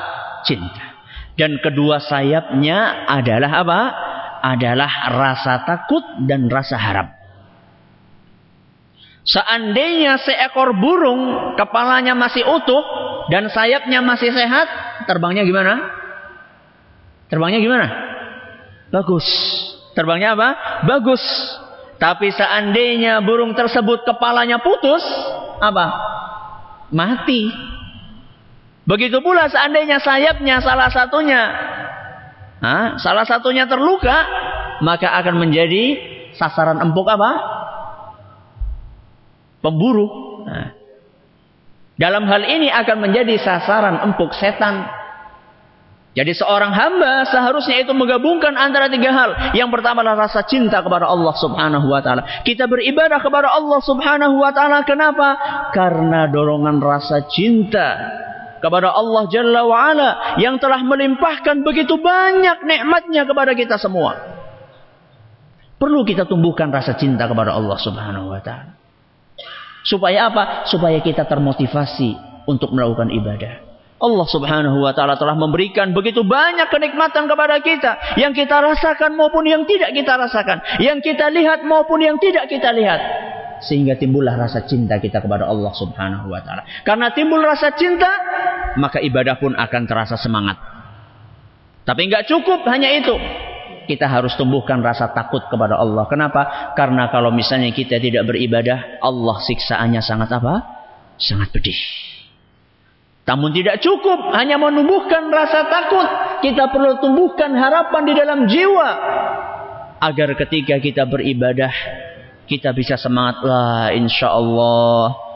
cinta. 0.47 1.03
Dan 1.35 1.59
kedua 1.59 1.99
sayapnya 1.99 3.11
adalah 3.11 3.51
apa? 3.67 3.81
Adalah 4.41 5.13
rasa 5.13 5.63
takut 5.69 6.03
dan 6.25 6.49
rasa 6.49 6.81
harap. 6.81 7.21
Seandainya 9.21 10.17
seekor 10.17 10.73
burung 10.75 11.55
kepalanya 11.55 12.17
masih 12.17 12.41
utuh 12.43 12.83
dan 13.29 13.53
sayapnya 13.53 14.01
masih 14.01 14.33
sehat, 14.33 14.67
terbangnya 15.05 15.45
gimana? 15.45 15.77
Terbangnya 17.29 17.61
gimana? 17.63 17.87
Bagus. 18.91 19.27
Terbangnya 19.95 20.35
apa? 20.35 20.49
Bagus. 20.89 21.23
Tapi 22.01 22.33
seandainya 22.33 23.21
burung 23.21 23.53
tersebut 23.53 24.09
kepalanya 24.09 24.59
putus, 24.59 25.05
apa? 25.61 25.87
Mati. 26.91 27.53
Begitu 28.89 29.21
pula 29.21 29.47
seandainya 29.47 30.01
sayapnya 30.01 30.65
salah 30.65 30.89
satunya, 30.89 31.43
ha, 32.61 33.01
salah 33.01 33.25
satunya 33.27 33.65
terluka, 33.67 34.25
maka 34.81 35.13
akan 35.21 35.41
menjadi 35.41 35.85
sasaran 36.37 36.81
empuk 36.81 37.09
apa? 37.09 37.31
Pemburu. 39.61 40.09
Nah. 40.49 40.73
Dalam 42.01 42.25
hal 42.25 42.49
ini 42.49 42.73
akan 42.73 42.97
menjadi 42.97 43.37
sasaran 43.37 44.01
empuk 44.09 44.33
setan. 44.33 44.89
Jadi 46.11 46.35
seorang 46.35 46.75
hamba 46.75 47.23
seharusnya 47.29 47.87
itu 47.87 47.95
menggabungkan 47.95 48.57
antara 48.59 48.91
tiga 48.91 49.15
hal. 49.15 49.31
Yang 49.55 49.79
pertama 49.79 50.03
adalah 50.03 50.27
rasa 50.27 50.43
cinta 50.43 50.83
kepada 50.83 51.07
Allah 51.07 51.31
Subhanahu 51.39 51.87
wa 51.87 52.03
taala. 52.03 52.43
Kita 52.43 52.67
beribadah 52.67 53.23
kepada 53.23 53.53
Allah 53.53 53.79
Subhanahu 53.79 54.43
wa 54.43 54.51
taala 54.51 54.83
kenapa? 54.83 55.39
Karena 55.71 56.27
dorongan 56.27 56.83
rasa 56.83 57.31
cinta 57.31 57.95
kepada 58.61 58.93
Allah 58.93 59.27
Jalla 59.33 59.65
wa'ala 59.67 60.11
yang 60.39 60.61
telah 60.61 60.85
melimpahkan 60.85 61.65
begitu 61.65 61.97
banyak 61.99 62.63
nikmatnya 62.65 63.25
kepada 63.25 63.53
kita 63.57 63.81
semua. 63.81 64.39
Perlu 65.81 66.05
kita 66.05 66.29
tumbuhkan 66.29 66.69
rasa 66.69 66.93
cinta 66.93 67.25
kepada 67.25 67.57
Allah 67.57 67.81
Subhanahu 67.81 68.29
wa 68.29 68.41
taala. 68.45 68.77
Supaya 69.81 70.29
apa? 70.29 70.69
Supaya 70.69 71.01
kita 71.01 71.25
termotivasi 71.25 72.45
untuk 72.45 72.77
melakukan 72.77 73.09
ibadah. 73.09 73.65
Allah 74.01 74.27
Subhanahu 74.29 74.85
wa 74.85 74.93
taala 74.93 75.17
telah 75.17 75.37
memberikan 75.37 75.93
begitu 75.97 76.21
banyak 76.21 76.69
kenikmatan 76.69 77.29
kepada 77.29 77.65
kita 77.65 78.17
yang 78.21 78.37
kita 78.37 78.61
rasakan 78.61 79.17
maupun 79.17 79.45
yang 79.49 79.65
tidak 79.65 79.93
kita 79.97 80.21
rasakan, 80.21 80.61
yang 80.85 81.01
kita 81.01 81.33
lihat 81.33 81.65
maupun 81.65 82.01
yang 82.01 82.17
tidak 82.21 82.49
kita 82.49 82.73
lihat 82.77 83.01
sehingga 83.61 83.95
timbullah 84.01 84.41
rasa 84.41 84.65
cinta 84.65 84.97
kita 84.97 85.21
kepada 85.21 85.45
Allah 85.45 85.71
Subhanahu 85.77 86.33
wa 86.33 86.41
taala. 86.41 86.65
Karena 86.83 87.13
timbul 87.13 87.45
rasa 87.45 87.77
cinta, 87.77 88.09
maka 88.79 89.03
ibadah 89.03 89.37
pun 89.41 89.57
akan 89.57 89.83
terasa 89.89 90.15
semangat. 90.21 90.57
Tapi 91.85 92.07
enggak 92.07 92.29
cukup 92.29 92.63
hanya 92.69 92.93
itu. 92.95 93.17
Kita 93.91 94.07
harus 94.07 94.39
tumbuhkan 94.39 94.79
rasa 94.79 95.11
takut 95.11 95.43
kepada 95.51 95.75
Allah. 95.75 96.07
Kenapa? 96.07 96.73
Karena 96.79 97.11
kalau 97.11 97.35
misalnya 97.35 97.75
kita 97.75 97.99
tidak 97.99 98.23
beribadah, 98.23 99.03
Allah 99.03 99.37
siksaannya 99.43 99.99
sangat 99.99 100.31
apa? 100.31 100.55
Sangat 101.19 101.51
pedih. 101.51 101.75
Namun 103.27 103.51
tidak 103.51 103.83
cukup 103.83 104.31
hanya 104.35 104.59
menumbuhkan 104.59 105.31
rasa 105.31 105.67
takut. 105.67 106.09
Kita 106.47 106.71
perlu 106.71 107.03
tumbuhkan 107.03 107.51
harapan 107.55 108.03
di 108.07 108.15
dalam 108.15 108.39
jiwa. 108.47 108.91
Agar 109.99 110.39
ketika 110.39 110.79
kita 110.79 111.05
beribadah, 111.11 111.71
kita 112.47 112.71
bisa 112.75 112.99
semangat 112.99 113.43
lah 113.43 113.95
insya 113.95 114.31
Allah 114.35 115.30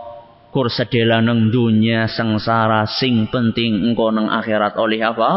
kur 0.55 0.71
sedela 0.71 1.19
neng 1.19 1.51
dunia 1.51 2.07
sengsara 2.07 2.87
sing 2.87 3.27
penting 3.27 3.90
engkau 3.90 4.14
neng 4.14 4.31
akhirat 4.31 4.79
oleh 4.79 5.03
apa? 5.03 5.31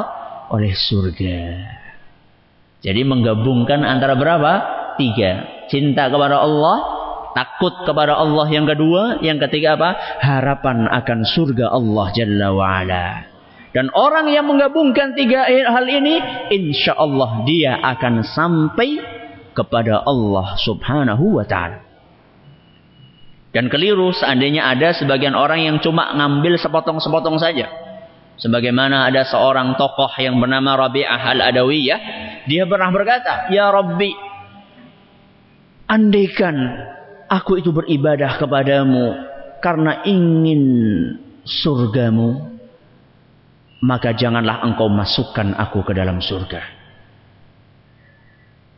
Oleh 0.53 0.77
surga. 0.77 1.41
Jadi 2.85 3.01
menggabungkan 3.01 3.81
antara 3.81 4.13
berapa? 4.13 4.53
Tiga. 5.01 5.65
Cinta 5.73 6.13
kepada 6.13 6.37
Allah 6.37 6.77
takut 7.33 7.73
kepada 7.81 8.13
Allah 8.13 8.45
yang 8.53 8.69
kedua 8.69 9.17
yang 9.25 9.41
ketiga 9.41 9.73
apa? 9.73 10.21
Harapan 10.21 10.85
akan 10.85 11.19
surga 11.25 11.73
Allah 11.73 12.07
Jalla 12.13 12.47
wa'ala. 12.53 13.05
Dan 13.73 13.89
orang 13.97 14.29
yang 14.29 14.45
menggabungkan 14.45 15.17
tiga 15.17 15.49
hal 15.49 15.85
ini 15.89 16.21
insya 16.53 16.93
Allah 16.93 17.41
dia 17.41 17.81
akan 17.81 18.21
sampai 18.21 19.01
kepada 19.57 20.05
Allah 20.05 20.53
Subhanahu 20.61 21.41
wa 21.41 21.45
taala. 21.49 21.86
Dan 23.55 23.71
keliru 23.71 24.11
seandainya 24.11 24.67
ada 24.67 24.93
sebagian 24.93 25.33
orang 25.33 25.63
yang 25.63 25.77
cuma 25.79 26.13
ngambil 26.13 26.59
sepotong-sepotong 26.59 27.39
saja. 27.39 27.67
Sebagaimana 28.37 29.09
ada 29.09 29.25
seorang 29.25 29.73
tokoh 29.79 30.11
yang 30.21 30.37
bernama 30.37 30.77
Rabi'ah 30.77 31.33
al-Adawiyah. 31.33 31.99
Dia 32.45 32.69
pernah 32.69 32.93
berkata, 32.93 33.49
Ya 33.49 33.71
Rabbi, 33.73 34.13
andaikan 35.89 36.55
aku 37.25 37.57
itu 37.57 37.73
beribadah 37.73 38.37
kepadamu 38.37 39.05
karena 39.57 40.05
ingin 40.05 40.63
surgamu, 41.41 42.61
maka 43.81 44.13
janganlah 44.13 44.61
engkau 44.61 44.85
masukkan 44.85 45.57
aku 45.57 45.81
ke 45.81 45.97
dalam 45.97 46.21
surga. 46.21 46.61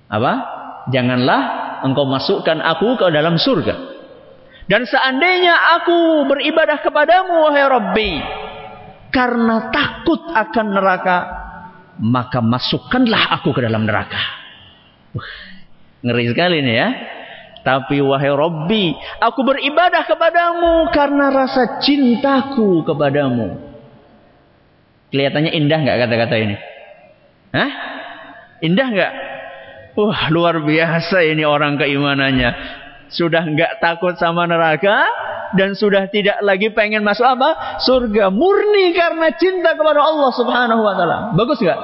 Apa? 0.10 0.34
janganlah 0.90 1.42
engkau 1.86 2.08
masukkan 2.10 2.60
aku 2.60 2.98
ke 2.98 3.08
dalam 3.14 3.38
surga. 3.38 3.99
Dan 4.70 4.86
seandainya 4.86 5.82
aku 5.82 6.30
beribadah 6.30 6.78
kepadamu, 6.86 7.50
wahai 7.50 7.66
Rabbi, 7.66 8.12
karena 9.10 9.74
takut 9.74 10.22
akan 10.30 10.68
neraka, 10.78 11.18
maka 11.98 12.38
masukkanlah 12.38 13.34
aku 13.42 13.50
ke 13.50 13.66
dalam 13.66 13.90
neraka. 13.90 14.22
ngeri 16.06 16.30
sekali 16.30 16.62
ini 16.62 16.74
ya. 16.78 16.90
Tapi 17.66 17.98
wahai 17.98 18.30
Rabbi, 18.30 18.94
aku 19.20 19.42
beribadah 19.42 20.06
kepadamu 20.06 20.94
karena 20.94 21.34
rasa 21.34 21.82
cintaku 21.82 22.86
kepadamu. 22.86 23.58
Kelihatannya 25.10 25.52
indah 25.58 25.80
nggak 25.82 25.98
kata-kata 26.06 26.36
ini? 26.38 26.56
Hah? 27.58 27.72
Indah 28.62 28.88
nggak? 28.94 29.14
Wah 29.98 30.30
luar 30.30 30.62
biasa 30.62 31.26
ini 31.26 31.42
orang 31.42 31.82
keimanannya. 31.82 32.52
Sudah 33.10 33.42
nggak 33.42 33.82
takut 33.82 34.16
sama 34.22 34.46
neraka, 34.46 35.06
dan 35.58 35.74
sudah 35.74 36.06
tidak 36.14 36.38
lagi 36.46 36.70
pengen 36.70 37.02
masuk 37.02 37.26
apa? 37.26 37.82
Surga. 37.82 38.30
Murni 38.30 38.94
karena 38.94 39.34
cinta 39.34 39.74
kepada 39.74 40.02
Allah 40.02 40.30
Subhanahu 40.34 40.82
wa 40.86 40.94
taala. 40.94 41.18
Bagus 41.34 41.58
nggak? 41.58 41.80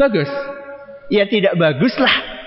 Bagus. 0.00 0.30
Ya 1.12 1.28
tidak 1.28 1.56
baguslah. 1.56 2.38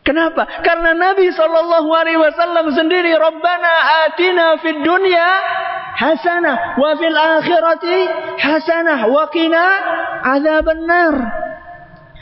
Kenapa? 0.00 0.48
Karena 0.64 0.96
Nabi 0.96 1.28
Shallallahu 1.28 1.90
Alaihi 1.92 2.16
Wasallam 2.16 2.72
sendiri, 2.72 3.12
Rabbana 3.14 3.72
atina 4.08 4.56
fid 4.58 4.80
dunya 4.80 5.28
hasanah 6.00 6.80
wa 6.80 6.90
fil 6.96 7.14
akhirati 7.14 7.98
hasanah 8.40 9.00
wa 9.12 9.28
qina 9.28 9.64
adzabannar. 10.24 11.14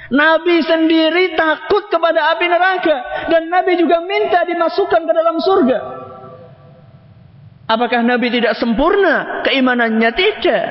Nabi 0.08 0.64
sendiri 0.64 1.36
takut 1.36 1.84
kepada 1.92 2.32
api 2.32 2.46
neraka 2.48 3.28
dan 3.28 3.52
Nabi 3.52 3.76
juga 3.76 4.00
minta 4.00 4.40
dimasukkan 4.48 5.04
ke 5.04 5.12
dalam 5.12 5.36
surga. 5.36 5.78
Apakah 7.68 8.00
Nabi 8.00 8.32
tidak 8.32 8.56
sempurna 8.56 9.44
keimanannya? 9.44 10.10
Tidak. 10.16 10.64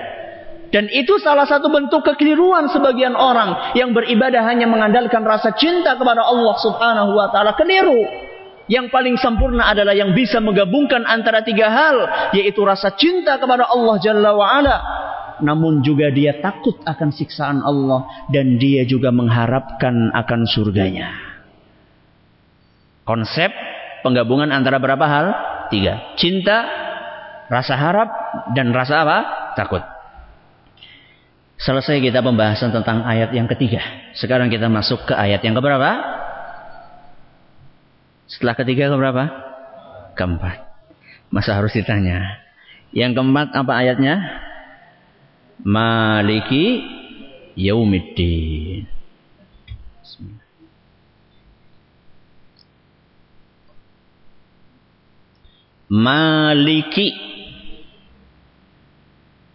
Dan 0.73 0.89
itu 0.91 1.15
salah 1.21 1.47
satu 1.47 1.69
bentuk 1.71 2.04
kekeliruan 2.04 2.67
sebagian 2.73 3.15
orang 3.15 3.71
yang 3.78 3.93
beribadah 3.93 4.43
hanya 4.50 4.67
mengandalkan 4.67 5.23
rasa 5.23 5.56
cinta 5.56 5.95
kepada 5.95 6.26
Allah 6.26 6.56
Subhanahu 6.58 7.12
wa 7.13 7.30
taala. 7.30 7.54
Keliru. 7.54 8.04
Yang 8.67 8.91
paling 8.91 9.15
sempurna 9.15 9.71
adalah 9.71 9.95
yang 9.95 10.12
bisa 10.12 10.43
menggabungkan 10.43 11.08
antara 11.08 11.39
tiga 11.39 11.71
hal, 11.71 11.97
yaitu 12.36 12.60
rasa 12.67 12.91
cinta 13.00 13.39
kepada 13.39 13.63
Allah 13.63 13.95
Jalla 14.04 14.36
wa 14.36 14.43
ala, 14.43 14.76
namun 15.41 15.86
juga 15.86 16.10
dia 16.13 16.38
takut 16.41 16.78
akan 16.86 17.10
siksaan 17.13 17.62
Allah 17.62 18.06
dan 18.34 18.58
dia 18.58 18.84
juga 18.86 19.13
mengharapkan 19.13 20.13
akan 20.13 20.41
surganya. 20.50 21.13
Konsep 23.08 23.50
penggabungan 24.04 24.52
antara 24.52 24.78
berapa 24.84 25.06
hal? 25.08 25.28
Tiga. 25.71 26.15
Cinta, 26.19 26.67
rasa 27.47 27.76
harap, 27.76 28.10
dan 28.52 28.76
rasa 28.76 29.04
apa? 29.04 29.17
Takut. 29.56 29.84
Selesai 31.58 32.04
kita 32.04 32.21
pembahasan 32.21 32.69
tentang 32.69 33.02
ayat 33.02 33.34
yang 33.34 33.50
ketiga. 33.50 33.82
Sekarang 34.13 34.52
kita 34.52 34.69
masuk 34.69 35.10
ke 35.10 35.13
ayat 35.17 35.41
yang 35.41 35.58
keberapa? 35.58 35.89
Setelah 38.30 38.56
ketiga 38.60 38.93
keberapa? 38.93 39.23
Keempat. 40.13 40.67
Masa 41.34 41.58
harus 41.58 41.73
ditanya. 41.73 42.43
Yang 42.93 43.19
keempat 43.19 43.47
apa 43.58 43.73
ayatnya? 43.73 44.15
Maliki 45.65 46.84
Yaumiddin. 47.58 48.86
Maliki. 55.88 57.08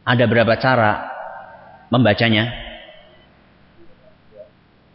Ada 0.02 0.26
berapa 0.26 0.58
cara 0.58 0.92
membacanya? 1.92 2.50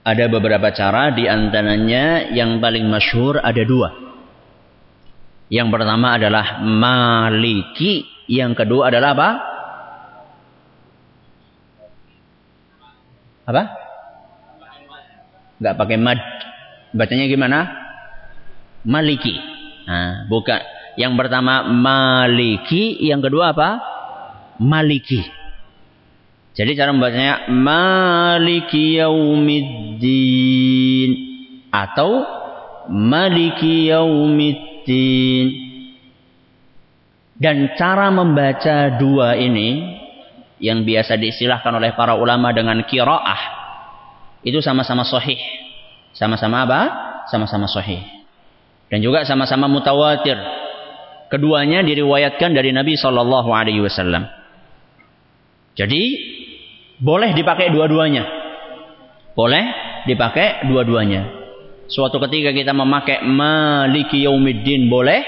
Ada 0.04 0.28
beberapa 0.32 0.72
cara 0.72 1.12
di 1.16 1.28
antaranya 1.28 2.32
yang 2.32 2.60
paling 2.60 2.88
masyhur 2.88 3.40
ada 3.40 3.64
dua. 3.64 3.92
Yang 5.48 5.68
pertama 5.72 6.20
adalah 6.20 6.60
Maliki, 6.64 8.04
yang 8.28 8.52
kedua 8.52 8.92
adalah 8.92 9.16
apa? 9.16 9.30
Apa? 13.48 13.64
Enggak 15.58 15.76
pakai 15.80 15.98
mad. 15.98 16.20
Bacanya 16.92 17.32
gimana? 17.32 17.60
Maliki. 18.84 19.34
Nah, 19.88 20.28
bukan. 20.28 20.60
Yang 20.98 21.14
pertama 21.16 21.64
Maliki, 21.70 22.98
yang 23.06 23.22
kedua 23.24 23.54
apa? 23.56 23.80
Maliki. 24.60 25.22
Jadi 26.58 26.74
cara 26.74 26.90
membacanya 26.90 27.46
Maliki 27.54 28.98
Yaumiddin 28.98 30.10
atau 31.70 32.26
Maliki 32.90 33.94
Yaumiddin. 33.94 35.48
Dan 37.38 37.78
cara 37.78 38.10
membaca 38.10 38.98
dua 38.98 39.38
ini 39.38 40.02
yang 40.58 40.82
biasa 40.82 41.18
diistilahkan 41.18 41.70
oleh 41.74 41.94
para 41.94 42.18
ulama 42.18 42.50
dengan 42.54 42.82
kiraah 42.86 43.68
itu 44.48 44.64
sama-sama 44.64 45.04
sahih. 45.04 45.38
Sama-sama 46.14 46.66
apa? 46.66 46.80
Sama-sama 47.30 47.68
sahih. 47.70 48.00
Dan 48.88 49.04
juga 49.04 49.28
sama-sama 49.28 49.68
mutawatir. 49.68 50.40
Keduanya 51.28 51.84
diriwayatkan 51.84 52.56
dari 52.56 52.72
Nabi 52.72 52.96
Shallallahu 52.96 53.52
Alaihi 53.52 53.84
Wasallam. 53.84 54.24
Jadi 55.76 56.04
boleh 57.04 57.36
dipakai 57.36 57.70
dua-duanya. 57.70 58.24
Boleh 59.36 59.64
dipakai 60.08 60.66
dua-duanya. 60.72 61.28
Suatu 61.92 62.18
ketika 62.24 62.56
kita 62.56 62.72
memakai 62.72 63.28
Maliki 63.28 64.24
Yaumiddin 64.24 64.88
boleh. 64.88 65.22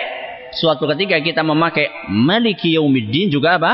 Suatu 0.55 0.89
ketika 0.95 1.19
kita 1.21 1.45
memakai 1.45 2.09
Maliki 2.09 2.73
Yaumiddin 2.73 3.29
juga 3.29 3.59
apa? 3.59 3.73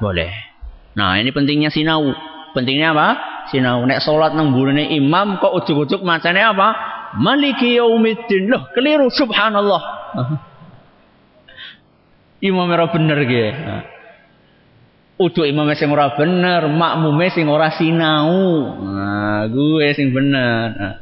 Boleh. 0.00 0.49
Nah, 0.94 1.18
ini 1.22 1.30
pentingnya 1.30 1.70
sinau. 1.70 2.10
Pentingnya 2.50 2.90
apa? 2.90 3.08
Sinau. 3.54 3.86
Nek 3.86 4.02
salat 4.02 4.34
nang 4.34 4.50
burine 4.50 4.90
imam 4.90 5.38
kok 5.38 5.54
ujuk-ujuk 5.62 6.02
macane 6.02 6.42
apa? 6.42 6.74
Maliki 7.18 7.78
yaumiddin. 7.78 8.50
Loh, 8.50 8.70
keliru 8.74 9.10
subhanallah. 9.10 9.82
imam 12.50 12.66
ora 12.66 12.90
bener 12.90 13.18
ge. 13.26 13.46
Ujuk 15.20 15.44
imam 15.44 15.68
sing 15.76 15.92
ora 15.92 16.16
bener, 16.16 16.64
makmume 16.72 17.28
sing 17.30 17.46
ora 17.46 17.70
sinau. 17.76 18.32
Nah, 18.80 19.44
gue 19.52 19.86
sing 19.92 20.16
bener. 20.16 20.66
Nah, 20.74 20.94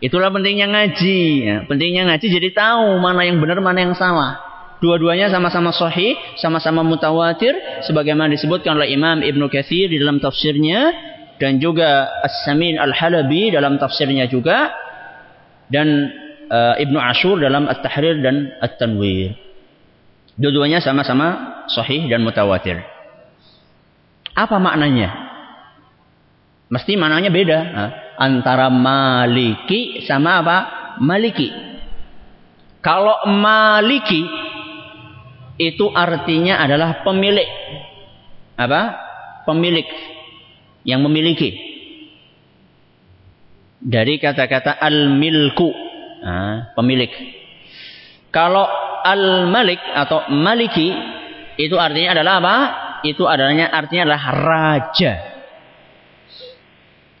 itulah 0.00 0.32
pentingnya 0.32 0.72
ngaji. 0.72 1.20
Ya. 1.44 1.56
Pentingnya 1.68 2.08
ngaji 2.08 2.26
jadi 2.40 2.48
tahu 2.56 2.96
mana 2.98 3.28
yang 3.28 3.38
benar, 3.38 3.60
mana 3.60 3.84
yang 3.84 3.94
salah. 3.94 4.45
Dua-duanya 4.76 5.32
sama-sama 5.32 5.72
sahih, 5.72 6.20
sama-sama 6.36 6.84
mutawatir 6.84 7.56
sebagaimana 7.88 8.28
disebutkan 8.28 8.76
oleh 8.76 8.92
Imam 8.92 9.24
Ibnu 9.24 9.48
Katsir 9.48 9.88
di 9.88 9.96
dalam 9.96 10.20
tafsirnya 10.20 10.92
dan 11.40 11.56
juga 11.56 12.08
As-Samin 12.20 12.76
Al-Halabi 12.76 13.56
dalam 13.56 13.80
tafsirnya 13.80 14.28
juga 14.28 14.76
dan 15.72 16.12
uh, 16.52 16.76
Ibnu 16.76 16.98
Ashur 17.00 17.40
dalam 17.40 17.72
At-Tahrir 17.72 18.20
dan 18.20 18.52
At-Tanwir. 18.60 19.32
Dua-duanya 20.36 20.84
sama-sama 20.84 21.64
sahih 21.72 22.04
dan 22.12 22.20
mutawatir. 22.20 22.84
Apa 24.36 24.60
maknanya? 24.60 25.08
Mesti 26.68 27.00
maknanya 27.00 27.32
beda. 27.32 27.58
Antara 28.20 28.68
maliki 28.68 30.04
sama 30.04 30.44
apa? 30.44 30.58
Maliki. 31.00 31.48
Kalau 32.84 33.24
maliki 33.32 34.28
itu 35.56 35.88
artinya 35.92 36.60
adalah 36.60 37.00
pemilik. 37.00 37.48
Apa? 38.56 38.82
Pemilik. 39.48 39.88
Yang 40.84 41.00
memiliki. 41.08 41.50
Dari 43.80 44.20
kata-kata 44.20 44.76
al-milku. 44.80 45.68
Nah, 46.24 46.72
pemilik. 46.76 47.12
Kalau 48.32 48.68
al-malik 49.04 49.80
atau 49.96 50.28
maliki 50.32 50.92
itu 51.56 51.76
artinya 51.80 52.16
adalah 52.20 52.34
apa? 52.42 52.56
Itu 53.06 53.24
adanya 53.24 53.72
artinya 53.72 54.12
adalah 54.12 54.24
raja. 54.34 55.12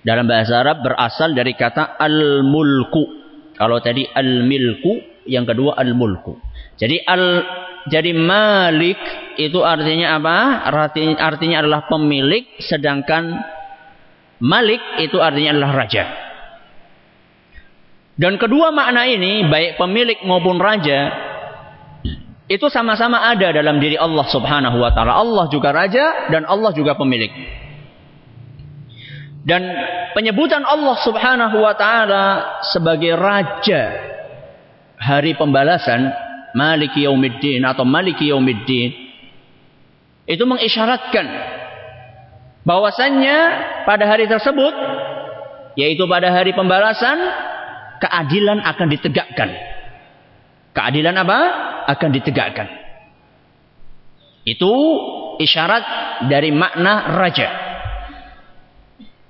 Dalam 0.04 0.28
bahasa 0.28 0.62
Arab 0.62 0.84
berasal 0.86 1.32
dari 1.34 1.56
kata 1.56 1.98
al-mulku. 1.98 3.26
Kalau 3.56 3.80
tadi 3.80 4.04
al-milku, 4.04 5.24
yang 5.26 5.48
kedua 5.48 5.74
al-mulku. 5.74 6.36
Jadi 6.76 7.00
al 7.00 7.24
jadi 7.86 8.10
malik 8.10 8.98
itu 9.38 9.62
artinya 9.62 10.18
apa? 10.18 10.38
Artinya, 10.66 11.14
artinya 11.22 11.56
adalah 11.62 11.86
pemilik, 11.86 12.42
sedangkan 12.58 13.30
malik 14.42 14.82
itu 14.98 15.22
artinya 15.22 15.54
adalah 15.54 15.72
raja. 15.86 16.04
Dan 18.16 18.42
kedua 18.42 18.74
makna 18.74 19.06
ini, 19.06 19.46
baik 19.46 19.78
pemilik 19.78 20.18
maupun 20.26 20.58
raja, 20.58 21.14
itu 22.50 22.66
sama-sama 22.72 23.22
ada 23.22 23.54
dalam 23.54 23.78
diri 23.78 23.94
Allah 23.94 24.26
Subhanahu 24.34 24.82
wa 24.82 24.90
taala. 24.90 25.14
Allah 25.14 25.46
juga 25.46 25.70
raja 25.70 26.26
dan 26.34 26.42
Allah 26.42 26.74
juga 26.74 26.98
pemilik. 26.98 27.30
Dan 29.46 29.62
penyebutan 30.10 30.66
Allah 30.66 30.96
Subhanahu 31.06 31.62
wa 31.62 31.74
taala 31.78 32.24
sebagai 32.66 33.14
raja 33.14 33.82
hari 34.98 35.38
pembalasan 35.38 36.25
Maliki 36.54 37.08
Yaumiddin 37.08 37.64
atau 37.66 37.82
Maliki 37.82 38.30
Yaumiddin 38.30 38.90
itu 40.26 40.44
mengisyaratkan 40.46 41.26
bahwasannya 42.66 43.38
pada 43.86 44.04
hari 44.06 44.26
tersebut 44.26 44.74
yaitu 45.78 46.02
pada 46.10 46.34
hari 46.34 46.50
pembalasan 46.56 47.16
keadilan 48.02 48.58
akan 48.64 48.86
ditegakkan. 48.90 49.50
Keadilan 50.76 51.16
apa? 51.16 51.38
Akan 51.88 52.10
ditegakkan. 52.12 52.68
Itu 54.44 54.72
isyarat 55.40 55.84
dari 56.28 56.50
makna 56.52 57.16
raja. 57.16 57.48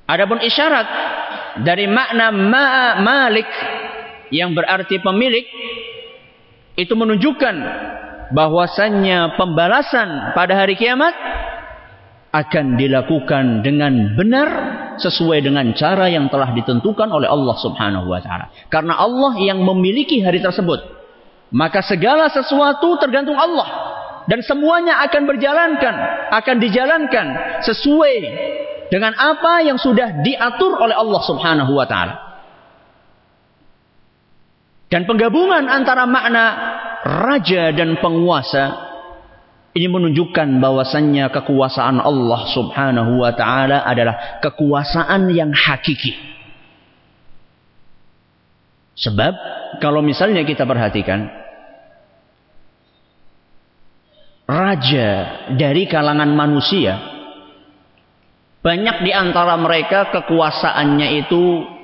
Adapun 0.07 0.39
isyarat 0.43 0.89
dari 1.67 1.91
makna 1.91 2.31
ma 2.31 2.67
malik 3.03 3.49
yang 4.31 4.55
berarti 4.55 5.03
pemilik 5.03 5.47
itu 6.77 6.93
menunjukkan 6.93 7.57
bahwasannya 8.37 9.41
pembalasan 9.41 10.37
pada 10.37 10.55
hari 10.61 10.77
kiamat 10.77 11.17
akan 12.37 12.77
dilakukan 12.77 13.65
dengan 13.65 14.13
benar 14.13 14.49
sesuai 15.01 15.41
dengan 15.41 15.73
cara 15.73 16.13
yang 16.13 16.29
telah 16.29 16.53
ditentukan 16.53 17.09
oleh 17.09 17.29
Allah 17.29 17.57
Subhanahu 17.57 18.13
wa 18.13 18.21
taala. 18.21 18.53
Karena 18.69 19.01
Allah 19.01 19.33
yang 19.41 19.65
memiliki 19.65 20.21
hari 20.21 20.45
tersebut. 20.45 20.97
Maka 21.55 21.81
segala 21.81 22.27
sesuatu 22.27 22.99
tergantung 22.99 23.39
Allah 23.39 23.95
dan 24.27 24.43
semuanya 24.43 24.99
akan 25.07 25.23
berjalankan, 25.31 25.95
akan 26.35 26.57
dijalankan 26.59 27.27
sesuai 27.63 28.17
dengan 28.91 29.15
apa 29.15 29.63
yang 29.63 29.79
sudah 29.79 30.27
diatur 30.27 30.75
oleh 30.77 30.99
Allah 30.99 31.23
Subhanahu 31.23 31.73
wa 31.73 31.87
taala. 31.87 32.26
Dan 34.87 35.03
penggabungan 35.03 35.67
antara 35.67 36.07
makna 36.07 36.45
raja 37.03 37.75
dan 37.75 37.99
penguasa 37.99 38.87
ini 39.77 39.93
menunjukkan 39.93 40.57
bahwasannya 40.57 41.29
kekuasaan 41.29 42.01
Allah 42.01 42.41
Subhanahu 42.49 43.21
wa 43.21 43.33
taala 43.37 43.85
adalah 43.85 44.41
kekuasaan 44.41 45.29
yang 45.35 45.53
hakiki. 45.53 46.17
Sebab 48.97 49.35
kalau 49.85 50.01
misalnya 50.01 50.41
kita 50.49 50.65
perhatikan 50.65 51.29
raja 54.49 55.09
dari 55.53 55.85
kalangan 55.85 56.33
manusia 56.33 56.97
banyak 58.65 59.05
di 59.05 59.13
antara 59.13 59.61
mereka 59.61 60.09
kekuasaannya 60.09 61.09
itu 61.27 61.43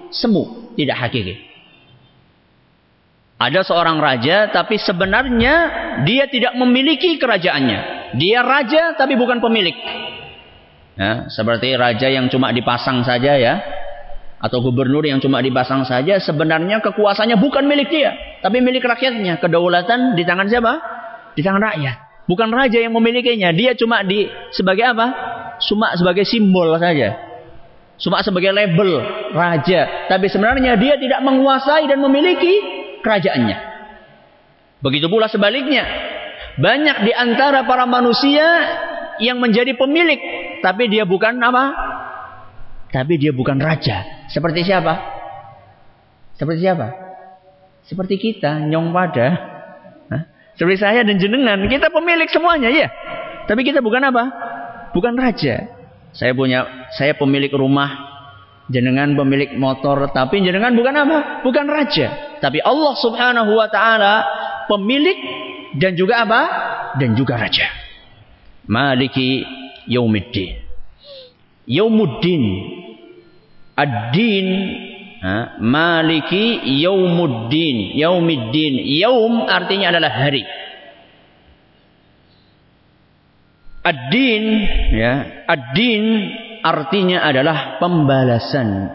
semu, 0.08 0.72
tidak 0.80 0.96
hakiki. 0.96 1.51
Ada 3.42 3.66
seorang 3.66 3.98
raja 3.98 4.54
tapi 4.54 4.78
sebenarnya 4.78 5.54
dia 6.06 6.30
tidak 6.30 6.54
memiliki 6.54 7.18
kerajaannya. 7.18 8.14
Dia 8.14 8.38
raja 8.46 8.94
tapi 8.94 9.18
bukan 9.18 9.42
pemilik. 9.42 9.74
Ya, 10.94 11.26
seperti 11.26 11.74
raja 11.74 12.06
yang 12.06 12.30
cuma 12.30 12.54
dipasang 12.54 13.02
saja 13.02 13.34
ya. 13.34 13.58
Atau 14.38 14.62
gubernur 14.62 15.02
yang 15.02 15.18
cuma 15.18 15.42
dipasang 15.42 15.82
saja. 15.82 16.22
Sebenarnya 16.22 16.78
kekuasaannya 16.86 17.34
bukan 17.42 17.66
milik 17.66 17.90
dia. 17.90 18.14
Tapi 18.46 18.62
milik 18.62 18.86
rakyatnya. 18.86 19.42
Kedaulatan 19.42 20.14
di 20.14 20.22
tangan 20.22 20.46
siapa? 20.46 20.72
Di 21.34 21.42
tangan 21.42 21.62
rakyat. 21.66 21.96
Bukan 22.30 22.46
raja 22.54 22.78
yang 22.78 22.94
memilikinya. 22.94 23.50
Dia 23.50 23.74
cuma 23.74 24.06
di 24.06 24.30
sebagai 24.54 24.86
apa? 24.86 25.06
Cuma 25.66 25.90
sebagai 25.98 26.22
simbol 26.22 26.78
saja. 26.78 27.18
Cuma 27.98 28.22
sebagai 28.22 28.54
label 28.54 29.02
raja. 29.34 30.10
Tapi 30.10 30.30
sebenarnya 30.30 30.78
dia 30.78 30.94
tidak 30.94 31.22
menguasai 31.26 31.90
dan 31.90 32.02
memiliki 32.02 32.81
kerajaannya. 33.02 33.58
Begitu 34.82 35.06
pula 35.10 35.26
sebaliknya. 35.28 35.84
Banyak 36.58 37.06
di 37.06 37.12
antara 37.12 37.66
para 37.66 37.84
manusia 37.84 38.44
yang 39.18 39.42
menjadi 39.42 39.74
pemilik. 39.76 40.18
Tapi 40.62 40.88
dia 40.88 41.02
bukan 41.02 41.38
apa? 41.42 41.64
Tapi 42.92 43.18
dia 43.18 43.34
bukan 43.34 43.58
raja. 43.58 44.26
Seperti 44.30 44.62
siapa? 44.62 44.94
Seperti 46.38 46.60
siapa? 46.62 46.86
Seperti 47.82 48.14
kita, 48.16 48.62
nyong 48.68 48.94
pada. 48.94 49.52
Seperti 50.56 50.78
saya 50.84 51.00
dan 51.02 51.16
jenengan. 51.16 51.64
Kita 51.66 51.88
pemilik 51.88 52.28
semuanya, 52.28 52.68
ya. 52.68 52.88
Tapi 53.48 53.64
kita 53.64 53.80
bukan 53.80 54.04
apa? 54.12 54.24
Bukan 54.92 55.16
raja. 55.16 55.72
Saya 56.12 56.36
punya, 56.36 56.88
saya 56.92 57.16
pemilik 57.16 57.48
rumah 57.56 58.12
jenengan 58.70 59.12
pemilik 59.18 59.52
motor 59.58 60.12
tapi 60.12 60.44
jenengan 60.44 60.76
bukan 60.76 60.94
apa? 60.94 61.18
Bukan 61.42 61.66
raja. 61.66 62.31
Tapi 62.42 62.58
Allah 62.58 62.98
Subhanahu 62.98 63.54
wa 63.54 63.70
taala 63.70 64.14
pemilik 64.66 65.14
dan 65.78 65.94
juga 65.94 66.26
apa? 66.26 66.42
Dan 66.98 67.14
juga 67.14 67.38
raja. 67.38 67.70
Maliki 68.66 69.46
yaumiddin. 69.86 70.58
Yaumuddin. 71.70 72.44
Ad-din 73.72 74.48
Maliki 75.62 76.58
yaumuddin. 76.82 77.94
Yaumiddin. 77.94 78.74
Yaum 78.98 79.46
artinya 79.46 79.94
adalah 79.94 80.10
hari. 80.10 80.42
Ad-din 83.82 84.44
ya, 84.94 85.42
ad-din 85.50 86.06
artinya 86.62 87.26
adalah 87.26 87.82
pembalasan 87.82 88.94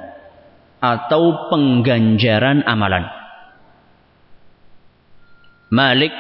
atau 0.80 1.52
pengganjaran 1.52 2.64
amalan. 2.64 3.17
Malik, 5.68 6.14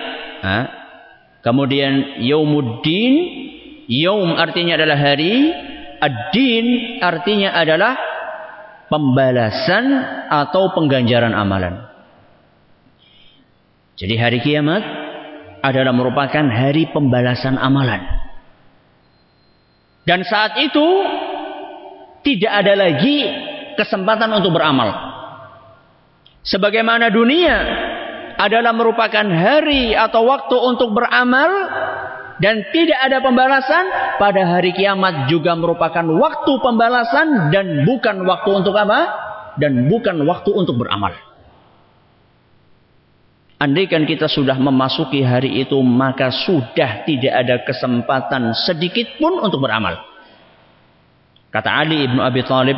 ha? 0.43 0.60
kemudian 1.43 2.19
Yaumuddin, 2.23 3.13
Yaum 3.88 4.36
artinya 4.36 4.75
adalah 4.75 4.99
hari, 4.99 5.55
Ad-din 5.97 6.99
artinya 7.01 7.57
adalah 7.57 7.97
pembalasan 8.86 9.86
atau 10.29 10.69
pengganjaran 10.77 11.33
amalan. 11.33 11.89
Jadi 13.97 14.13
hari 14.13 14.38
kiamat 14.45 14.86
adalah 15.65 15.89
merupakan 15.89 16.45
hari 16.53 16.86
pembalasan 16.93 17.57
amalan. 17.57 18.05
Dan 20.05 20.21
saat 20.21 20.62
itu 20.62 20.88
tidak 22.21 22.51
ada 22.62 22.73
lagi 22.77 23.17
kesempatan 23.73 24.38
untuk 24.38 24.53
beramal. 24.53 24.93
Sebagaimana 26.45 27.10
dunia 27.10 27.57
adalah 28.38 28.71
merupakan 28.71 29.26
hari 29.26 29.97
atau 29.97 30.30
waktu 30.30 30.56
untuk 30.56 30.93
beramal 30.93 31.50
dan 32.38 32.69
tidak 32.69 33.00
ada 33.02 33.17
pembalasan, 33.17 33.86
pada 34.21 34.45
hari 34.45 34.69
kiamat 34.78 35.26
juga 35.26 35.58
merupakan 35.58 36.06
waktu 36.06 36.52
pembalasan 36.62 37.50
dan 37.50 37.82
bukan 37.82 38.21
waktu 38.30 38.50
untuk 38.54 38.78
apa? 38.78 39.26
Dan 39.58 39.89
bukan 39.89 40.21
waktu 40.21 40.54
untuk 40.54 40.78
beramal. 40.78 41.17
Andaikan 43.58 44.06
kita 44.06 44.30
sudah 44.30 44.54
memasuki 44.54 45.26
hari 45.26 45.65
itu, 45.65 45.82
maka 45.82 46.30
sudah 46.30 47.10
tidak 47.10 47.34
ada 47.34 47.56
kesempatan 47.65 48.54
sedikit 48.54 49.17
pun 49.17 49.41
untuk 49.41 49.65
beramal. 49.65 49.97
Kata 51.50 51.73
Ali 51.73 52.06
ibnu 52.06 52.21
Abi 52.21 52.45
Talib, 52.45 52.78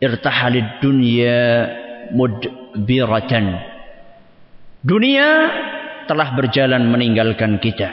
irtahalid 0.00 0.80
dunya 0.80 1.68
mudbiratan. 2.16 3.67
Dunia 4.82 5.28
telah 6.06 6.38
berjalan 6.38 6.86
meninggalkan 6.86 7.58
kita. 7.58 7.90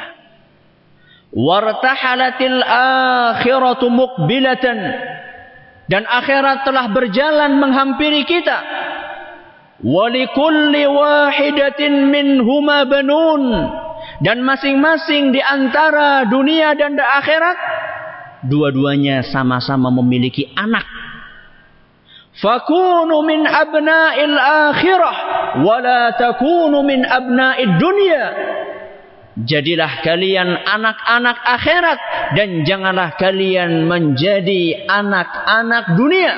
Wartahalatil 1.34 2.62
akhiratu 2.64 3.90
muqbilatan. 3.90 4.80
Dan 5.86 6.02
akhirat 6.10 6.66
telah 6.66 6.90
berjalan 6.90 7.62
menghampiri 7.62 8.26
kita. 8.26 8.58
Walikulli 9.86 10.86
wahidatin 10.90 12.10
minhuma 12.10 12.86
banun. 12.90 13.70
Dan 14.22 14.42
masing-masing 14.42 15.34
di 15.34 15.42
antara 15.42 16.26
dunia 16.26 16.74
dan 16.74 16.98
akhirat 16.98 17.58
dua-duanya 18.46 19.26
sama-sama 19.26 19.90
memiliki 19.90 20.54
anak. 20.54 20.86
Fakunu 22.36 23.24
min 23.24 23.48
abna'il 23.48 24.36
akhirah 24.36 25.16
wa 25.64 25.76
la 25.80 26.12
takunu 26.20 26.84
min 26.84 27.08
abna'id 27.08 27.80
dunya. 27.80 28.26
Jadilah 29.36 30.00
kalian 30.00 30.48
anak-anak 30.64 31.38
akhirat 31.44 32.00
dan 32.40 32.64
janganlah 32.64 33.20
kalian 33.20 33.84
menjadi 33.84 34.88
anak-anak 34.88 35.96
dunia. 35.96 36.34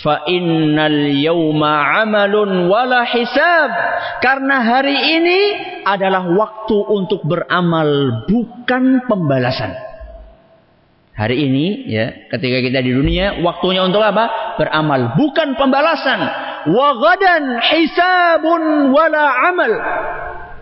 Fa 0.00 0.24
innal 0.28 1.12
yawma 1.16 2.04
amalun 2.04 2.68
wala 2.68 3.04
hisab. 3.08 3.68
Karena 4.20 4.64
hari 4.64 4.96
ini 5.16 5.40
adalah 5.84 6.28
waktu 6.28 6.76
untuk 6.92 7.24
beramal 7.24 8.24
bukan 8.28 9.04
pembalasan. 9.08 9.95
Hari 11.16 11.48
ini 11.48 11.88
ya, 11.88 12.28
ketika 12.28 12.60
kita 12.60 12.84
di 12.84 12.92
dunia, 12.92 13.40
waktunya 13.40 13.80
untuk 13.88 14.04
apa? 14.04 14.56
Beramal, 14.60 15.16
bukan 15.16 15.56
pembalasan. 15.56 16.20
Wa 16.68 16.88
ghadan 16.92 17.56
hisabun 17.64 18.92
wala 18.92 19.24
amal. 19.48 19.72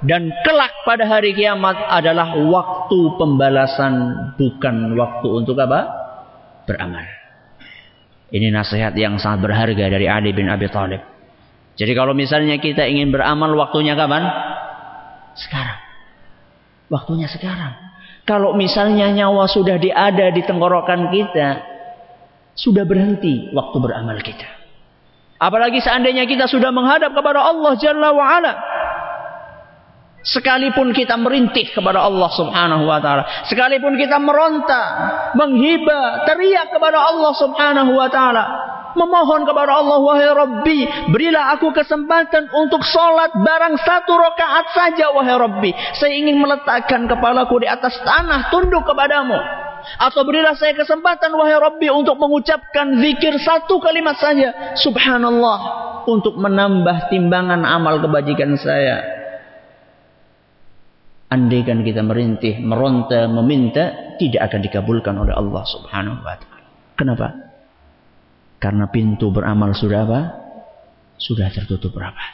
Dan 0.07 0.31
kelak 0.47 0.87
pada 0.87 1.11
hari 1.11 1.35
kiamat 1.35 1.75
adalah 1.91 2.39
waktu 2.39 3.01
pembalasan, 3.19 3.95
bukan 4.39 4.95
waktu 4.95 5.27
untuk 5.27 5.59
apa? 5.59 5.91
Beramal. 6.71 7.03
Ini 8.31 8.55
nasihat 8.55 8.95
yang 8.95 9.19
sangat 9.19 9.51
berharga 9.51 9.91
dari 9.91 10.07
Ali 10.07 10.31
bin 10.31 10.47
Abi 10.47 10.71
Thalib. 10.71 11.03
Jadi 11.75 11.93
kalau 11.99 12.15
misalnya 12.15 12.63
kita 12.63 12.87
ingin 12.87 13.11
beramal 13.11 13.51
waktunya 13.59 13.99
kapan? 13.99 14.23
Sekarang. 15.35 15.83
Waktunya 16.95 17.27
sekarang. 17.27 17.75
Kalau 18.25 18.57
misalnya 18.57 19.13
nyawa 19.13 19.45
sudah 19.45 19.77
diada 19.77 20.33
di 20.33 20.41
tenggorokan 20.45 21.13
kita, 21.13 21.49
sudah 22.57 22.89
berhenti 22.89 23.53
waktu 23.53 23.77
beramal 23.77 24.17
kita. 24.25 24.49
Apalagi 25.37 25.85
seandainya 25.85 26.25
kita 26.25 26.49
sudah 26.49 26.73
menghadap 26.73 27.13
kepada 27.13 27.45
Allah 27.45 27.73
Jalla 27.77 28.17
wa'ala. 28.17 28.53
Sekalipun 30.25 30.97
kita 30.97 31.21
merintih 31.21 31.69
kepada 31.77 32.01
Allah 32.01 32.33
subhanahu 32.33 32.89
wa 32.89 32.97
ta'ala. 32.97 33.45
Sekalipun 33.45 33.93
kita 34.01 34.17
meronta, 34.17 34.83
menghibah, 35.37 36.25
teriak 36.25 36.73
kepada 36.73 36.97
Allah 36.97 37.33
subhanahu 37.37 37.93
wa 37.93 38.09
ta'ala. 38.09 38.45
Memohon 38.95 39.43
kepada 39.43 39.75
Allah, 39.75 39.99
wahai 39.99 40.31
Rabbi, 40.31 40.79
berilah 41.11 41.59
aku 41.59 41.75
kesempatan 41.75 42.47
untuk 42.55 42.87
sholat 42.87 43.35
barang 43.35 43.75
satu 43.83 44.13
rakaat 44.15 44.67
saja, 44.71 45.11
wahai 45.11 45.35
Rabbi. 45.35 45.71
Saya 45.99 46.15
ingin 46.15 46.39
meletakkan 46.39 47.11
kepalaku 47.11 47.63
di 47.63 47.69
atas 47.69 47.99
tanah, 48.07 48.55
tunduk 48.55 48.87
kepadamu. 48.87 49.35
Atau 50.01 50.25
berilah 50.25 50.57
saya 50.57 50.73
kesempatan 50.73 51.35
wahai 51.37 51.59
Rabbi 51.59 51.91
untuk 51.93 52.17
mengucapkan 52.17 53.03
zikir 53.03 53.37
satu 53.43 53.83
kalimat 53.83 54.17
saja. 54.17 54.79
Subhanallah. 54.81 55.59
Untuk 56.05 56.37
menambah 56.37 57.11
timbangan 57.13 57.65
amal 57.65 58.01
kebajikan 58.01 58.57
saya. 58.57 59.03
Andaikan 61.33 61.83
kita 61.83 62.05
merintih, 62.05 62.63
meronta, 62.63 63.27
meminta, 63.27 64.17
tidak 64.23 64.53
akan 64.53 64.61
dikabulkan 64.63 65.15
oleh 65.19 65.35
Allah 65.35 65.65
subhanahu 65.67 66.23
wa 66.23 66.37
ta'ala. 66.39 66.63
Kenapa? 66.95 67.54
Karena 68.65 68.89
pintu 68.89 69.29
beramal 69.29 69.77
sudah 69.77 70.09
apa? 70.09 70.21
Sudah 71.21 71.53
tertutup 71.53 71.93
rapat. 72.01 72.33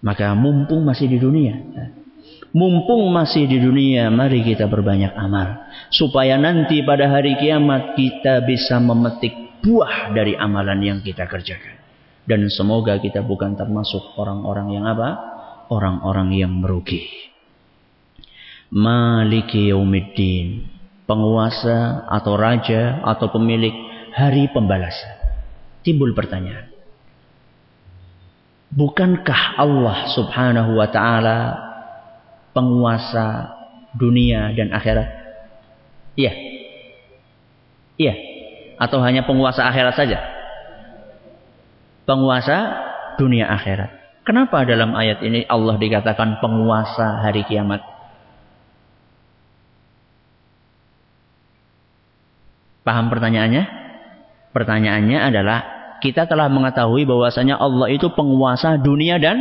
Maka 0.00 0.32
mumpung 0.32 0.80
masih 0.80 1.12
di 1.12 1.20
dunia, 1.20 1.60
Mumpung 2.50 3.14
masih 3.14 3.46
di 3.46 3.62
dunia, 3.62 4.10
mari 4.10 4.42
kita 4.42 4.66
berbanyak 4.66 5.14
amal. 5.14 5.70
Supaya 5.92 6.34
nanti 6.34 6.82
pada 6.82 7.06
hari 7.06 7.38
kiamat 7.38 7.94
kita 7.94 8.42
bisa 8.42 8.82
memetik 8.82 9.62
buah 9.62 10.10
dari 10.10 10.34
amalan 10.34 10.80
yang 10.82 10.98
kita 10.98 11.30
kerjakan. 11.30 11.78
Dan 12.26 12.50
semoga 12.50 12.98
kita 12.98 13.22
bukan 13.22 13.54
termasuk 13.54 14.18
orang-orang 14.18 14.74
yang 14.74 14.84
apa? 14.88 15.08
Orang-orang 15.70 16.34
yang 16.34 16.50
merugi. 16.58 17.06
Maliki 18.74 19.70
yaumiddin. 19.70 20.66
Penguasa 21.06 22.06
atau 22.06 22.34
raja 22.34 23.02
atau 23.02 23.30
pemilik 23.30 23.89
hari 24.14 24.50
pembalasan. 24.50 25.16
Timbul 25.80 26.12
pertanyaan. 26.12 26.70
Bukankah 28.70 29.58
Allah 29.58 30.06
subhanahu 30.14 30.78
wa 30.78 30.86
ta'ala 30.86 31.38
penguasa 32.54 33.50
dunia 33.98 34.54
dan 34.54 34.70
akhirat? 34.70 35.08
Iya. 36.14 36.32
Iya. 37.98 38.14
Atau 38.78 39.02
hanya 39.02 39.26
penguasa 39.26 39.66
akhirat 39.66 39.94
saja? 39.98 40.22
Penguasa 42.06 42.56
dunia 43.18 43.50
akhirat. 43.50 44.22
Kenapa 44.22 44.62
dalam 44.62 44.94
ayat 44.94 45.24
ini 45.26 45.42
Allah 45.50 45.74
dikatakan 45.74 46.38
penguasa 46.38 47.24
hari 47.24 47.42
kiamat? 47.42 47.82
Paham 52.86 53.10
pertanyaannya? 53.10 53.79
Pertanyaannya 54.50 55.18
adalah 55.30 55.58
kita 56.02 56.26
telah 56.26 56.50
mengetahui 56.50 57.06
bahwasanya 57.06 57.60
Allah 57.60 57.86
itu 57.92 58.10
penguasa 58.10 58.80
dunia 58.80 59.20
dan 59.22 59.38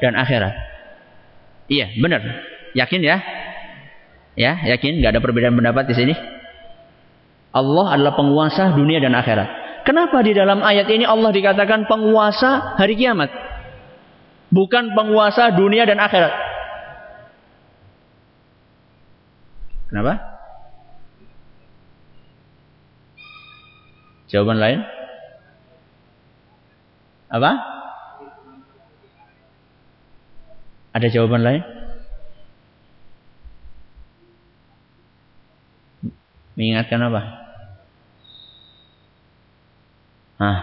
dan 0.00 0.16
akhirat. 0.16 0.54
Iya, 1.70 1.94
benar. 2.02 2.20
Yakin 2.74 3.00
ya? 3.04 3.16
Ya, 4.34 4.58
yakin? 4.74 4.98
Gak 5.04 5.14
ada 5.14 5.22
perbedaan 5.22 5.54
pendapat 5.54 5.86
di 5.86 5.94
sini? 5.94 6.14
Allah 7.50 7.86
adalah 7.94 8.14
penguasa 8.18 8.74
dunia 8.74 8.98
dan 8.98 9.14
akhirat. 9.14 9.82
Kenapa 9.86 10.22
di 10.22 10.34
dalam 10.34 10.62
ayat 10.62 10.86
ini 10.90 11.02
Allah 11.02 11.30
dikatakan 11.34 11.86
penguasa 11.86 12.78
hari 12.78 12.94
kiamat? 12.94 13.30
Bukan 14.50 14.94
penguasa 14.98 15.54
dunia 15.54 15.86
dan 15.86 15.98
akhirat. 16.02 16.34
Kenapa? 19.90 20.29
Jawaban 24.30 24.62
lain? 24.62 24.80
Apa? 27.30 27.50
Ada 30.94 31.06
jawaban 31.10 31.42
lain? 31.42 31.62
Mengingatkan 36.54 37.02
apa? 37.10 37.22
Ah. 40.38 40.60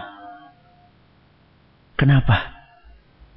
Kenapa? 1.98 2.36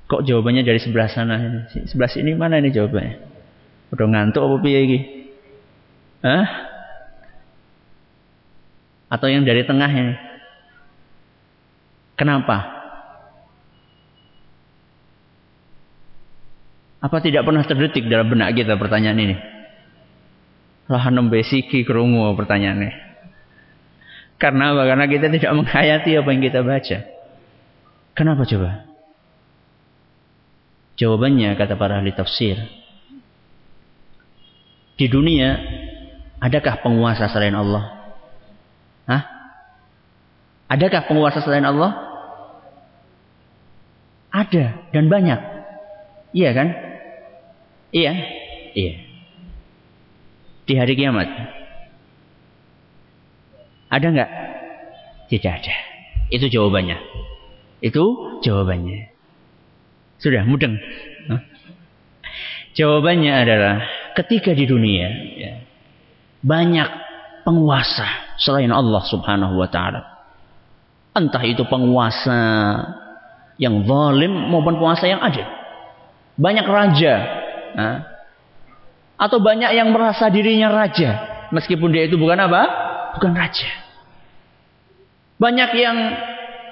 Kok 0.08 0.24
jawabannya 0.28 0.64
dari 0.64 0.80
sebelah 0.80 1.12
sana? 1.12 1.68
Sebelah 1.72 2.12
sini 2.12 2.36
mana 2.36 2.60
ini 2.60 2.72
jawabannya? 2.72 3.16
Udah 3.92 4.08
ngantuk 4.08 4.44
apa 4.44 4.56
piye 4.64 4.80
iki? 4.88 5.00
Hah? 6.24 6.71
Atau 9.12 9.28
yang 9.28 9.44
dari 9.44 9.68
tengah 9.68 9.92
ini? 9.92 10.16
Kenapa? 12.16 12.80
Apa 17.02 17.18
tidak 17.20 17.44
pernah 17.44 17.66
terdetik 17.66 18.08
dalam 18.08 18.32
benak 18.32 18.56
kita 18.56 18.80
pertanyaan 18.80 19.20
ini? 19.20 19.36
Lah 20.88 21.12
nembesiki 21.12 21.84
kerungu 21.84 22.32
pertanyaannya. 22.40 22.94
Karena 24.40 24.74
apa? 24.74 24.84
Karena 24.86 25.06
kita 25.12 25.28
tidak 25.28 25.52
menghayati 25.60 26.12
apa 26.18 26.30
yang 26.32 26.42
kita 26.42 26.60
baca. 26.64 26.98
Kenapa 28.16 28.42
coba? 28.48 28.72
Jawabannya 30.98 31.58
kata 31.58 31.74
para 31.78 32.02
ahli 32.02 32.14
tafsir. 32.14 32.58
Di 34.98 35.10
dunia 35.10 35.58
adakah 36.38 36.86
penguasa 36.86 37.26
selain 37.30 37.58
Allah? 37.58 38.01
Hah? 39.10 39.24
Adakah 40.72 41.08
penguasa 41.10 41.44
selain 41.44 41.68
Allah? 41.68 41.92
Ada 44.32 44.88
dan 44.96 45.12
banyak. 45.12 45.40
Iya 46.32 46.50
kan? 46.56 46.68
Iya, 47.92 48.14
iya. 48.72 48.94
Di 50.64 50.74
hari 50.80 50.96
kiamat. 50.96 51.28
Ada 53.92 54.08
nggak? 54.08 54.32
Tidak 55.28 55.52
ada. 55.52 55.76
Itu 56.32 56.48
jawabannya. 56.48 56.96
Itu 57.84 58.40
jawabannya. 58.40 59.12
Sudah 60.24 60.48
mudeng. 60.48 60.80
Jawabannya 62.72 63.34
adalah 63.36 63.84
ketika 64.16 64.56
di 64.56 64.64
dunia 64.64 65.08
ya, 65.36 65.54
banyak 66.40 66.88
penguasa 67.42 68.36
selain 68.38 68.70
Allah 68.70 69.04
Subhanahu 69.06 69.58
wa 69.58 69.70
taala. 69.70 70.02
Entah 71.12 71.44
itu 71.44 71.68
penguasa 71.68 72.40
yang 73.60 73.84
zalim 73.84 74.32
maupun 74.50 74.80
penguasa 74.80 75.06
yang 75.06 75.20
adil. 75.20 75.44
Banyak 76.40 76.66
raja 76.66 77.14
atau 79.20 79.38
banyak 79.38 79.72
yang 79.76 79.92
merasa 79.94 80.32
dirinya 80.32 80.72
raja. 80.72 81.30
Meskipun 81.52 81.92
dia 81.92 82.08
itu 82.08 82.16
bukan 82.16 82.40
apa? 82.40 82.64
Bukan 83.20 83.36
raja. 83.36 83.70
Banyak 85.36 85.72
yang 85.76 85.98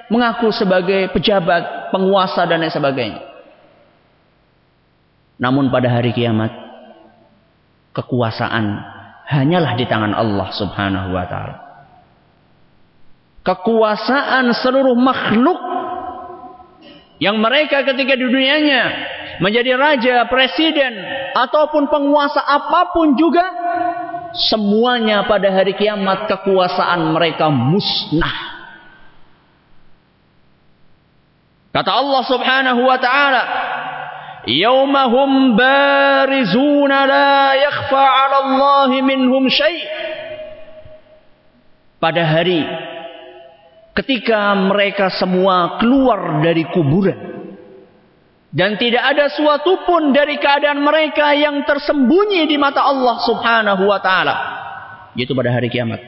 mengaku 0.09 0.49
sebagai 0.55 1.11
pejabat, 1.13 1.91
penguasa 1.93 2.47
dan 2.47 2.63
lain 2.63 2.73
sebagainya. 2.73 3.21
Namun 5.39 5.69
pada 5.69 5.87
hari 5.91 6.15
kiamat, 6.15 6.51
kekuasaan 7.93 8.97
hanyalah 9.29 9.77
di 9.77 9.85
tangan 9.85 10.17
Allah 10.17 10.49
subhanahu 10.49 11.13
wa 11.13 11.25
ta'ala. 11.29 11.57
Kekuasaan 13.45 14.51
seluruh 14.57 14.97
makhluk 14.97 15.59
yang 17.21 17.37
mereka 17.37 17.85
ketika 17.85 18.17
di 18.17 18.25
dunianya 18.25 18.83
menjadi 19.39 19.77
raja, 19.77 20.15
presiden, 20.27 20.97
ataupun 21.37 21.87
penguasa 21.87 22.41
apa 22.41 22.91
pun 22.91 23.15
juga, 23.15 23.45
semuanya 24.49 25.23
pada 25.29 25.47
hari 25.53 25.77
kiamat 25.77 26.27
kekuasaan 26.27 27.15
mereka 27.15 27.47
musnah. 27.47 28.59
Kata 31.69 31.91
Allah 31.95 32.23
Subhanahu 32.25 32.81
wa 32.81 32.97
taala, 32.97 33.43
"Yaumahum 34.49 35.53
barizuna 35.53 37.05
la 37.05 37.53
yakhfa 37.53 38.01
'ala 38.01 38.37
Allah 38.41 38.89
minhum 39.05 39.45
syai'." 39.45 39.85
Pada 42.01 42.25
hari 42.25 42.65
ketika 43.93 44.55
mereka 44.57 45.13
semua 45.13 45.77
keluar 45.77 46.41
dari 46.41 46.65
kuburan 46.71 47.29
Dan 48.49 48.81
tidak 48.81 49.13
ada 49.13 49.29
suatu 49.29 49.85
pun 49.85 50.09
dari 50.09 50.41
keadaan 50.41 50.81
mereka 50.81 51.37
yang 51.37 51.61
tersembunyi 51.69 52.49
di 52.49 52.57
mata 52.57 52.81
Allah 52.81 53.21
subhanahu 53.21 53.85
wa 53.85 54.01
ta'ala. 54.01 54.35
Yaitu 55.13 55.37
pada 55.37 55.53
hari 55.53 55.69
kiamat. 55.69 56.01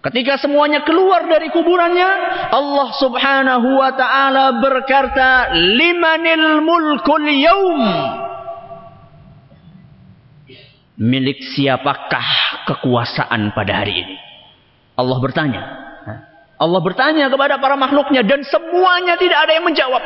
Ketika 0.00 0.40
semuanya 0.40 0.80
keluar 0.80 1.28
dari 1.28 1.52
kuburannya, 1.52 2.10
Allah 2.48 2.88
subhanahu 2.96 3.68
wa 3.76 3.92
ta'ala 3.92 4.56
berkata, 4.56 5.52
Limanil 5.76 6.64
mulkul 6.64 7.28
yaum. 7.28 7.84
Milik 11.00 11.44
siapakah 11.52 12.64
kekuasaan 12.64 13.52
pada 13.52 13.84
hari 13.84 14.04
ini? 14.04 14.16
Allah 14.96 15.18
bertanya. 15.20 15.62
Allah 16.60 16.80
bertanya 16.84 17.32
kepada 17.32 17.56
para 17.56 17.76
makhluknya 17.76 18.20
dan 18.20 18.44
semuanya 18.44 19.16
tidak 19.16 19.48
ada 19.48 19.52
yang 19.56 19.64
menjawab. 19.64 20.04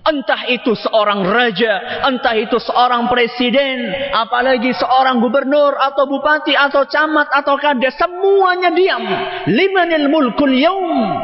Entah 0.00 0.48
itu 0.48 0.72
seorang 0.72 1.28
raja, 1.28 2.00
entah 2.08 2.32
itu 2.32 2.56
seorang 2.56 3.04
presiden, 3.12 3.84
apalagi 4.16 4.72
seorang 4.72 5.20
gubernur 5.20 5.76
atau 5.76 6.08
bupati 6.08 6.56
atau 6.56 6.88
camat 6.88 7.28
atau 7.28 7.60
kades, 7.60 8.00
semuanya 8.00 8.72
diam. 8.72 9.04
Limanil 9.44 10.08
mulkul 10.08 10.56
yaum. 10.56 11.20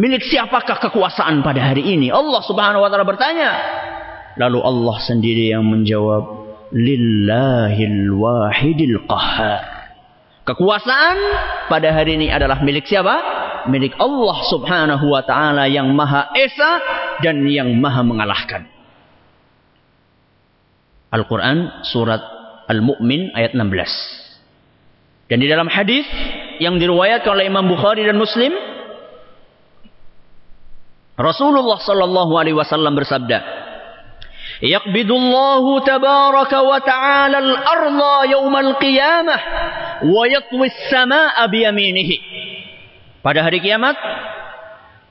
Milik 0.00 0.24
siapakah 0.24 0.80
kekuasaan 0.80 1.44
pada 1.44 1.60
hari 1.60 1.84
ini? 1.84 2.08
Allah 2.08 2.40
Subhanahu 2.40 2.80
wa 2.80 2.88
taala 2.88 3.04
bertanya. 3.04 3.50
Lalu 4.40 4.58
Allah 4.62 4.96
sendiri 5.04 5.52
yang 5.52 5.68
menjawab, 5.68 6.24
Lillahil 6.72 8.12
wahidil 8.16 9.04
qahhar. 9.04 9.92
Kekuasaan 10.48 11.16
pada 11.68 11.92
hari 11.92 12.16
ini 12.16 12.32
adalah 12.32 12.64
milik 12.64 12.88
siapa? 12.88 13.37
milik 13.66 13.98
Allah 13.98 14.38
Subhanahu 14.46 15.10
wa 15.10 15.22
taala 15.26 15.66
yang 15.66 15.90
Maha 15.90 16.30
Esa 16.38 16.70
dan 17.26 17.42
yang 17.50 17.74
Maha 17.82 18.06
mengalahkan. 18.06 18.70
Al-Qur'an 21.10 21.82
surat 21.88 22.20
Al-Mu'min 22.68 23.32
ayat 23.34 23.56
16. 23.56 25.28
Dan 25.28 25.40
di 25.42 25.48
dalam 25.48 25.68
hadis 25.68 26.06
yang 26.62 26.78
diriwayatkan 26.78 27.32
oleh 27.32 27.48
Imam 27.48 27.64
Bukhari 27.68 28.04
dan 28.04 28.16
Muslim 28.16 28.52
Rasulullah 31.18 31.82
sallallahu 31.82 32.32
alaihi 32.38 32.56
wasallam 32.56 32.94
bersabda 32.94 33.42
Yaqbidullahu 34.58 35.86
tabaraka 35.86 36.66
wa 36.66 36.78
ta'ala 36.82 37.38
al-ardha 37.38 38.16
yawmal 38.26 38.74
qiyamah 38.82 39.40
wa 40.02 40.22
yatwi 40.26 40.66
pada 43.24 43.42
hari 43.44 43.58
kiamat 43.62 43.96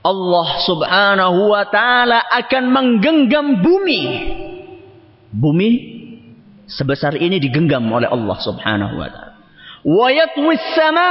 Allah 0.02 0.48
subhanahu 0.64 1.52
wa 1.52 1.64
ta'ala 1.68 2.32
akan 2.42 2.64
menggenggam 2.70 3.60
bumi 3.60 4.02
bumi 5.34 5.70
sebesar 6.70 7.18
ini 7.18 7.36
digenggam 7.42 7.84
oleh 7.92 8.08
Allah 8.08 8.36
subhanahu 8.40 8.94
wa 8.96 9.08
ta'ala 9.08 9.34
sama 10.76 11.10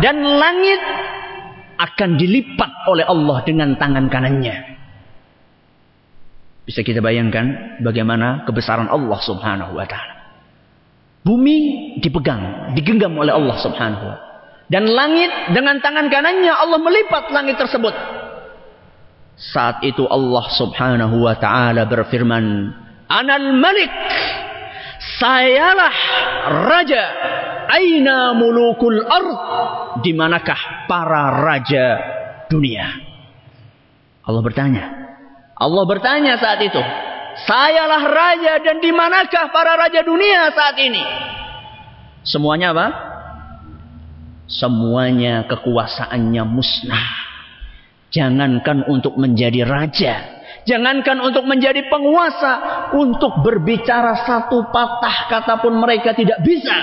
dan 0.00 0.20
langit 0.20 0.80
akan 1.78 2.10
dilipat 2.14 2.70
oleh 2.86 3.02
Allah 3.06 3.42
dengan 3.42 3.74
tangan 3.74 4.06
kanannya 4.06 4.72
bisa 6.62 6.86
kita 6.86 7.02
bayangkan 7.02 7.78
bagaimana 7.82 8.46
kebesaran 8.46 8.86
Allah 8.86 9.18
subhanahu 9.18 9.74
wa 9.74 9.86
ta'ala. 9.86 10.14
Bumi 11.22 11.58
dipegang, 12.02 12.74
digenggam 12.74 13.14
oleh 13.18 13.34
Allah 13.34 13.56
subhanahu 13.58 14.04
wa 14.06 14.16
ta'ala. 14.16 14.31
Dan 14.72 14.88
langit 14.88 15.28
dengan 15.52 15.76
tangan 15.84 16.08
kanannya 16.08 16.48
Allah 16.48 16.80
melipat 16.80 17.28
langit 17.28 17.60
tersebut. 17.60 17.92
Saat 19.36 19.84
itu 19.84 20.08
Allah 20.08 20.48
subhanahu 20.48 21.28
wa 21.28 21.36
ta'ala 21.36 21.84
berfirman. 21.84 22.72
Anal 23.04 23.52
malik. 23.52 23.92
Sayalah 25.20 25.96
raja. 26.72 27.04
Aina 27.68 28.32
mulukul 28.32 28.96
ard. 29.04 29.36
Di 30.00 30.16
manakah 30.16 30.88
para 30.88 31.44
raja 31.44 31.86
dunia? 32.48 32.88
Allah 34.24 34.40
bertanya. 34.40 34.84
Allah 35.52 35.84
bertanya 35.84 36.40
saat 36.40 36.64
itu, 36.64 36.80
sayalah 37.44 38.02
raja 38.08 38.56
dan 38.64 38.80
di 38.80 38.88
manakah 38.88 39.52
para 39.52 39.76
raja 39.76 40.00
dunia 40.00 40.48
saat 40.56 40.80
ini? 40.80 41.04
Semuanya 42.24 42.72
apa? 42.72 43.11
Semuanya 44.52 45.48
kekuasaannya 45.48 46.44
musnah. 46.44 47.08
Jangankan 48.12 48.84
untuk 48.92 49.16
menjadi 49.16 49.64
raja, 49.64 50.44
jangankan 50.68 51.24
untuk 51.24 51.48
menjadi 51.48 51.88
penguasa, 51.88 52.92
untuk 52.92 53.40
berbicara 53.40 54.28
satu 54.28 54.68
patah 54.68 55.32
kata 55.32 55.64
pun 55.64 55.72
mereka 55.80 56.12
tidak 56.12 56.44
bisa 56.44 56.76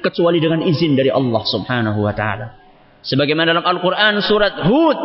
kecuali 0.00 0.40
dengan 0.40 0.64
izin 0.64 0.96
dari 0.96 1.12
Allah 1.12 1.44
Subhanahu 1.44 2.00
wa 2.00 2.16
taala. 2.16 2.46
Sebagaimana 3.04 3.52
dalam 3.52 3.68
Al-Qur'an 3.68 4.16
surat 4.24 4.64
Hud 4.64 4.98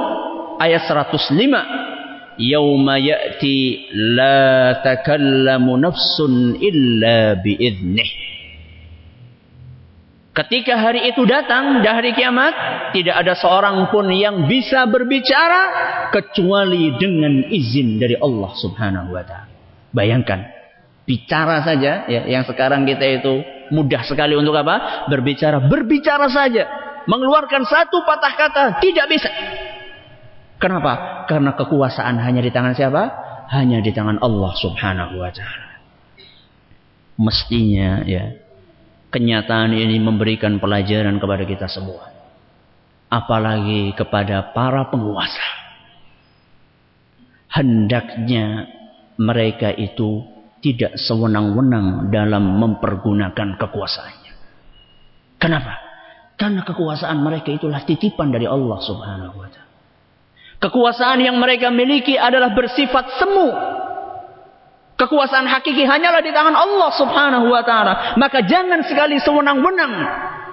ayat 0.64 0.88
105 0.88 2.40
yauma 2.40 2.96
ya'ti 2.96 3.92
la 4.16 4.80
takallamu 4.80 5.76
nafsun 5.76 6.56
illa 6.64 7.36
biiznih. 7.36 8.29
Ketika 10.30 10.78
hari 10.78 11.10
itu 11.10 11.26
datang, 11.26 11.82
di 11.82 11.90
hari 11.90 12.14
kiamat, 12.14 12.54
tidak 12.94 13.18
ada 13.18 13.34
seorang 13.34 13.90
pun 13.90 14.08
yang 14.14 14.46
bisa 14.46 14.86
berbicara 14.86 15.62
kecuali 16.14 16.94
dengan 17.02 17.50
izin 17.50 17.98
dari 17.98 18.14
Allah 18.14 18.52
Subhanahu 18.54 19.10
wa 19.10 19.24
taala. 19.26 19.50
Bayangkan, 19.90 20.46
bicara 21.10 21.66
saja 21.66 22.06
ya 22.06 22.30
yang 22.30 22.46
sekarang 22.46 22.86
kita 22.86 23.02
itu 23.20 23.42
mudah 23.74 24.06
sekali 24.06 24.38
untuk 24.38 24.54
apa? 24.54 25.10
Berbicara, 25.10 25.66
berbicara 25.66 26.30
saja, 26.30 26.64
mengeluarkan 27.10 27.66
satu 27.66 28.06
patah 28.06 28.34
kata 28.38 28.64
tidak 28.86 29.10
bisa. 29.10 29.30
Kenapa? 30.62 31.26
Karena 31.26 31.58
kekuasaan 31.58 32.22
hanya 32.22 32.46
di 32.46 32.54
tangan 32.54 32.78
siapa? 32.78 33.04
Hanya 33.50 33.82
di 33.82 33.90
tangan 33.90 34.22
Allah 34.22 34.54
Subhanahu 34.56 35.20
wa 35.20 35.32
taala. 35.34 35.68
Mestinya 37.20 38.08
ya 38.08 38.39
kenyataan 39.10 39.74
ini 39.74 39.98
memberikan 40.02 40.58
pelajaran 40.62 41.18
kepada 41.18 41.44
kita 41.46 41.68
semua. 41.70 42.10
Apalagi 43.10 43.94
kepada 43.98 44.54
para 44.54 44.86
penguasa. 44.90 45.46
Hendaknya 47.50 48.70
mereka 49.18 49.74
itu 49.74 50.22
tidak 50.62 50.96
sewenang-wenang 51.02 52.14
dalam 52.14 52.62
mempergunakan 52.62 53.58
kekuasaannya. 53.58 54.34
Kenapa? 55.42 55.74
Karena 56.40 56.62
kekuasaan 56.64 57.20
mereka 57.20 57.52
itulah 57.52 57.84
titipan 57.84 58.32
dari 58.32 58.46
Allah 58.46 58.80
Subhanahu 58.80 59.36
wa 59.40 59.50
taala. 59.50 59.68
Kekuasaan 60.60 61.24
yang 61.24 61.40
mereka 61.40 61.72
miliki 61.72 62.20
adalah 62.20 62.52
bersifat 62.52 63.16
semu. 63.16 63.79
Kekuasaan 65.00 65.48
hakiki 65.48 65.88
hanyalah 65.88 66.20
di 66.20 66.36
tangan 66.36 66.52
Allah 66.52 66.92
subhanahu 66.92 67.48
wa 67.48 67.64
ta'ala. 67.64 68.20
Maka 68.20 68.44
jangan 68.44 68.84
sekali 68.84 69.16
sewenang-wenang 69.24 69.94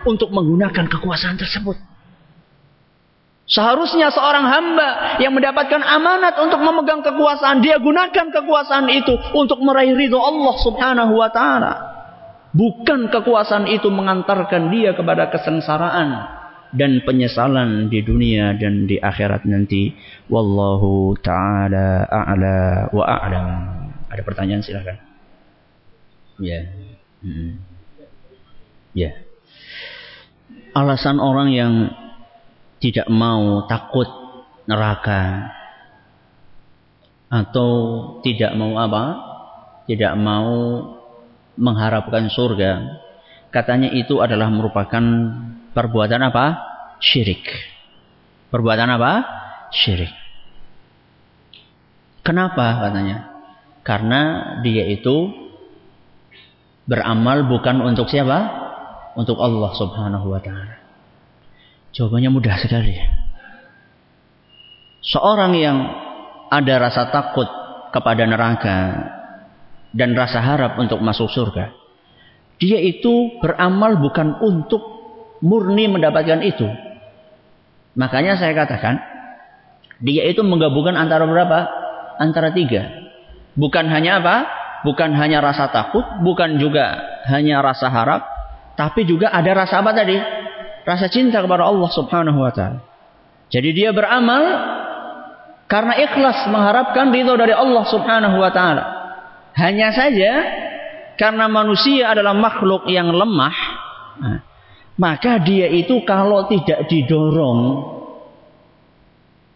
untuk 0.07 0.31
menggunakan 0.31 0.87
kekuasaan 0.87 1.35
tersebut. 1.35 1.75
Seharusnya 3.47 4.11
seorang 4.11 4.47
hamba 4.47 5.19
yang 5.23 5.35
mendapatkan 5.35 5.83
amanat 5.83 6.39
untuk 6.39 6.63
memegang 6.63 7.03
kekuasaan. 7.03 7.59
Dia 7.63 7.83
gunakan 7.83 8.27
kekuasaan 8.31 8.87
itu 8.91 9.15
untuk 9.35 9.63
meraih 9.63 9.99
ridho 9.99 10.19
Allah 10.19 10.55
subhanahu 10.63 11.19
wa 11.19 11.31
ta'ala. 11.31 11.73
Bukan 12.55 13.11
kekuasaan 13.11 13.67
itu 13.67 13.91
mengantarkan 13.91 14.71
dia 14.71 14.95
kepada 14.95 15.31
kesengsaraan 15.31 16.11
dan 16.75 17.03
penyesalan 17.03 17.87
di 17.87 18.03
dunia 18.03 18.55
dan 18.59 18.87
di 18.91 18.99
akhirat 18.99 19.47
nanti. 19.47 19.95
Wallahu 20.31 21.15
taala 21.23 22.07
a'la 22.11 22.91
wa 22.91 23.05
a'lam. 23.07 23.86
Ada 24.17 24.25
pertanyaan 24.25 24.65
silakan. 24.65 24.97
Ya. 26.41 26.73
Hmm. 27.21 27.61
Ya. 28.97 29.13
Alasan 30.73 31.21
orang 31.21 31.53
yang 31.53 31.93
tidak 32.81 33.13
mau 33.13 33.69
takut 33.69 34.09
neraka 34.65 35.53
atau 37.29 37.71
tidak 38.25 38.57
mau 38.57 38.73
apa? 38.81 39.05
Tidak 39.85 40.17
mau 40.17 40.81
mengharapkan 41.61 42.33
surga. 42.33 43.05
Katanya 43.53 43.93
itu 43.93 44.25
adalah 44.25 44.49
merupakan 44.49 45.05
perbuatan 45.77 46.25
apa? 46.25 46.57
Syirik. 47.05 47.45
Perbuatan 48.49 48.97
apa? 48.97 49.13
Syirik. 49.77 50.13
Kenapa 52.25 52.81
katanya? 52.81 53.36
Karena 53.87 54.21
dia 54.67 54.83
itu 54.91 55.31
beramal 56.91 57.47
bukan 57.47 57.87
untuk 57.87 58.11
siapa? 58.11 58.67
Untuk 59.15 59.39
Allah 59.39 59.71
Subhanahu 59.79 60.27
wa 60.35 60.43
taala. 60.43 60.83
Jawabannya 61.95 62.31
mudah 62.35 62.59
sekali. 62.59 62.99
Seorang 65.07 65.55
yang 65.55 65.79
ada 66.51 66.75
rasa 66.83 67.15
takut 67.15 67.47
kepada 67.95 68.27
neraka 68.27 68.77
dan 69.95 70.19
rasa 70.19 70.43
harap 70.43 70.77
untuk 70.83 70.99
masuk 70.99 71.31
surga, 71.31 71.71
dia 72.59 72.83
itu 72.83 73.39
beramal 73.39 74.03
bukan 74.03 74.35
untuk 74.43 74.83
murni 75.47 75.87
mendapatkan 75.87 76.43
itu. 76.43 76.67
Makanya 77.95 78.35
saya 78.35 78.53
katakan, 78.53 78.99
dia 80.03 80.27
itu 80.27 80.43
menggabungkan 80.43 80.99
antara 80.99 81.25
berapa? 81.25 81.71
Antara 82.21 82.51
tiga. 82.53 83.06
Bukan 83.57 83.89
hanya 83.89 84.21
apa? 84.21 84.37
Bukan 84.85 85.17
hanya 85.17 85.43
rasa 85.43 85.73
takut, 85.73 86.05
bukan 86.23 86.61
juga 86.61 87.01
hanya 87.27 87.59
rasa 87.65 87.91
harap, 87.91 88.23
tapi 88.79 89.09
juga 89.09 89.33
ada 89.33 89.51
rasa 89.57 89.81
apa 89.83 89.91
tadi? 89.97 90.15
Rasa 90.87 91.11
cinta 91.11 91.43
kepada 91.43 91.67
Allah 91.67 91.91
Subhanahu 91.91 92.39
wa 92.39 92.53
taala. 92.55 92.85
Jadi 93.51 93.75
dia 93.75 93.91
beramal 93.91 94.45
karena 95.67 95.99
ikhlas 95.99 96.47
mengharapkan 96.47 97.11
ridho 97.11 97.35
dari 97.35 97.57
Allah 97.57 97.85
Subhanahu 97.89 98.37
wa 98.39 98.51
taala. 98.55 98.85
Hanya 99.57 99.91
saja 99.91 100.33
karena 101.17 101.49
manusia 101.49 102.13
adalah 102.13 102.37
makhluk 102.37 102.87
yang 102.93 103.09
lemah, 103.11 103.57
nah, 104.21 104.39
maka 105.01 105.41
dia 105.41 105.73
itu 105.73 106.05
kalau 106.05 106.45
tidak 106.47 106.87
didorong 106.93 107.61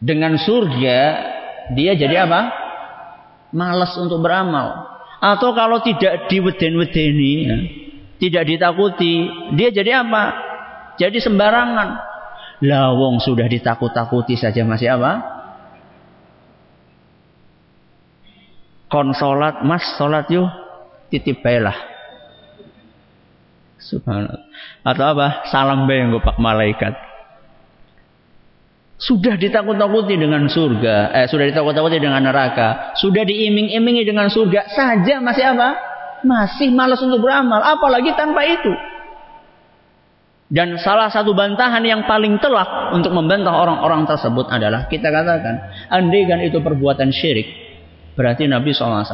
dengan 0.01 0.40
surga, 0.40 0.98
dia 1.76 1.92
jadi 1.92 2.24
apa? 2.24 2.70
Malas 3.51 3.98
untuk 3.98 4.22
beramal. 4.22 4.86
Atau 5.20 5.53
kalau 5.53 5.84
tidak 5.84 6.30
diweden-wedeni, 6.32 7.34
ya, 7.44 7.57
tidak 8.16 8.44
ditakuti, 8.48 9.28
dia 9.59 9.68
jadi 9.68 10.01
apa? 10.01 10.24
Jadi 10.96 11.18
sembarangan. 11.20 11.88
Lawong 12.61 13.20
sudah 13.20 13.48
ditakut-takuti 13.48 14.36
saja 14.36 14.64
masih 14.64 14.92
apa? 14.96 15.12
Konsolat, 18.90 19.62
mas 19.64 19.84
solat 19.96 20.28
yuk 20.28 20.51
titip 21.09 21.40
baiklah. 21.40 21.76
Subhanallah. 23.80 24.44
Atau 24.84 25.05
apa? 25.16 25.26
Salam 25.48 25.88
bae 25.88 26.05
pak 26.20 26.36
malaikat. 26.36 27.09
Sudah 29.01 29.32
ditakut-takuti 29.40 30.20
dengan 30.20 30.44
surga, 30.44 31.16
eh 31.16 31.24
sudah 31.24 31.48
ditakut-takuti 31.48 31.96
dengan 31.96 32.20
neraka, 32.20 32.92
sudah 33.01 33.24
diiming-imingi 33.24 34.05
dengan 34.05 34.28
surga 34.28 34.68
saja 34.76 35.24
masih 35.24 35.57
apa? 35.57 35.68
Masih 36.20 36.68
malas 36.68 37.01
untuk 37.01 37.24
beramal, 37.24 37.64
apalagi 37.64 38.12
tanpa 38.12 38.44
itu. 38.44 38.68
Dan 40.53 40.76
salah 40.84 41.09
satu 41.09 41.32
bantahan 41.32 41.80
yang 41.80 42.05
paling 42.05 42.36
telak 42.44 42.92
untuk 42.92 43.16
membantah 43.16 43.57
orang-orang 43.57 44.05
tersebut 44.05 44.53
adalah 44.53 44.84
kita 44.90 45.09
katakan, 45.09 45.64
andai 45.88 46.28
kan 46.28 46.44
itu 46.44 46.61
perbuatan 46.61 47.09
syirik, 47.09 47.48
berarti 48.20 48.53
Nabi 48.53 48.76
SAW 48.76 49.07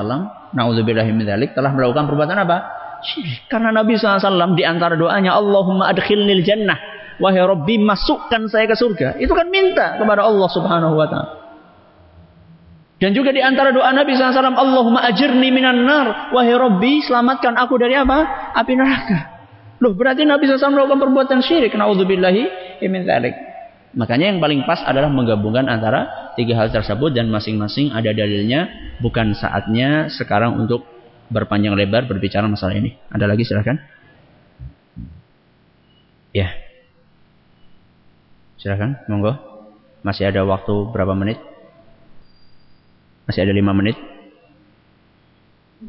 naudzubillahi 0.50 1.14
telah 1.54 1.70
melakukan 1.70 2.10
perbuatan 2.10 2.42
apa? 2.42 2.56
Syirik. 3.06 3.46
Karena 3.46 3.70
Nabi 3.70 3.94
SAW 3.94 4.56
di 4.58 4.66
antara 4.66 4.98
doanya 4.98 5.38
Allahumma 5.38 5.92
adkhilnil 5.94 6.42
jannah. 6.42 6.95
Wahai 7.16 7.40
Rabbi 7.40 7.80
masukkan 7.80 8.44
saya 8.52 8.68
ke 8.68 8.76
surga. 8.76 9.16
Itu 9.16 9.32
kan 9.32 9.48
minta 9.48 9.96
kepada 9.96 10.24
Allah 10.24 10.48
Subhanahu 10.52 10.94
wa 11.00 11.08
taala. 11.08 11.46
Dan 12.96 13.12
juga 13.12 13.28
di 13.28 13.44
antara 13.44 13.76
doa 13.76 13.92
Nabi 13.92 14.16
SAW, 14.16 14.56
Allahumma 14.56 15.04
ajirni 15.04 15.52
minan 15.52 15.84
nar. 15.84 16.32
Wahai 16.32 16.56
Rabbi, 16.56 17.04
selamatkan 17.04 17.52
aku 17.60 17.76
dari 17.76 17.92
apa? 17.92 18.52
Api 18.56 18.72
neraka. 18.72 19.18
Loh, 19.84 19.92
berarti 19.92 20.24
Nabi 20.24 20.48
SAW 20.48 20.72
melakukan 20.72 21.04
perbuatan 21.04 21.38
syirik. 21.44 21.76
Na'udzubillahi 21.76 22.42
min 22.88 23.04
dzalik. 23.04 23.36
Makanya 23.96 24.32
yang 24.32 24.40
paling 24.40 24.64
pas 24.64 24.80
adalah 24.84 25.12
menggabungkan 25.12 25.68
antara 25.68 26.32
tiga 26.36 26.56
hal 26.56 26.72
tersebut 26.72 27.12
dan 27.12 27.28
masing-masing 27.28 27.92
ada 27.92 28.12
dalilnya. 28.16 28.68
Bukan 29.04 29.36
saatnya 29.36 30.08
sekarang 30.08 30.56
untuk 30.56 30.88
berpanjang 31.28 31.76
lebar 31.76 32.08
berbicara 32.08 32.48
masalah 32.48 32.80
ini. 32.80 32.96
Ada 33.12 33.28
lagi 33.28 33.44
silahkan. 33.44 33.76
Ya. 36.32 36.65
Silahkan, 38.56 39.04
monggo. 39.08 39.36
Masih 40.00 40.30
ada 40.30 40.46
waktu 40.46 40.74
berapa 40.94 41.12
menit? 41.12 41.36
Masih 43.26 43.42
ada 43.42 43.52
lima 43.52 43.74
menit. 43.74 43.98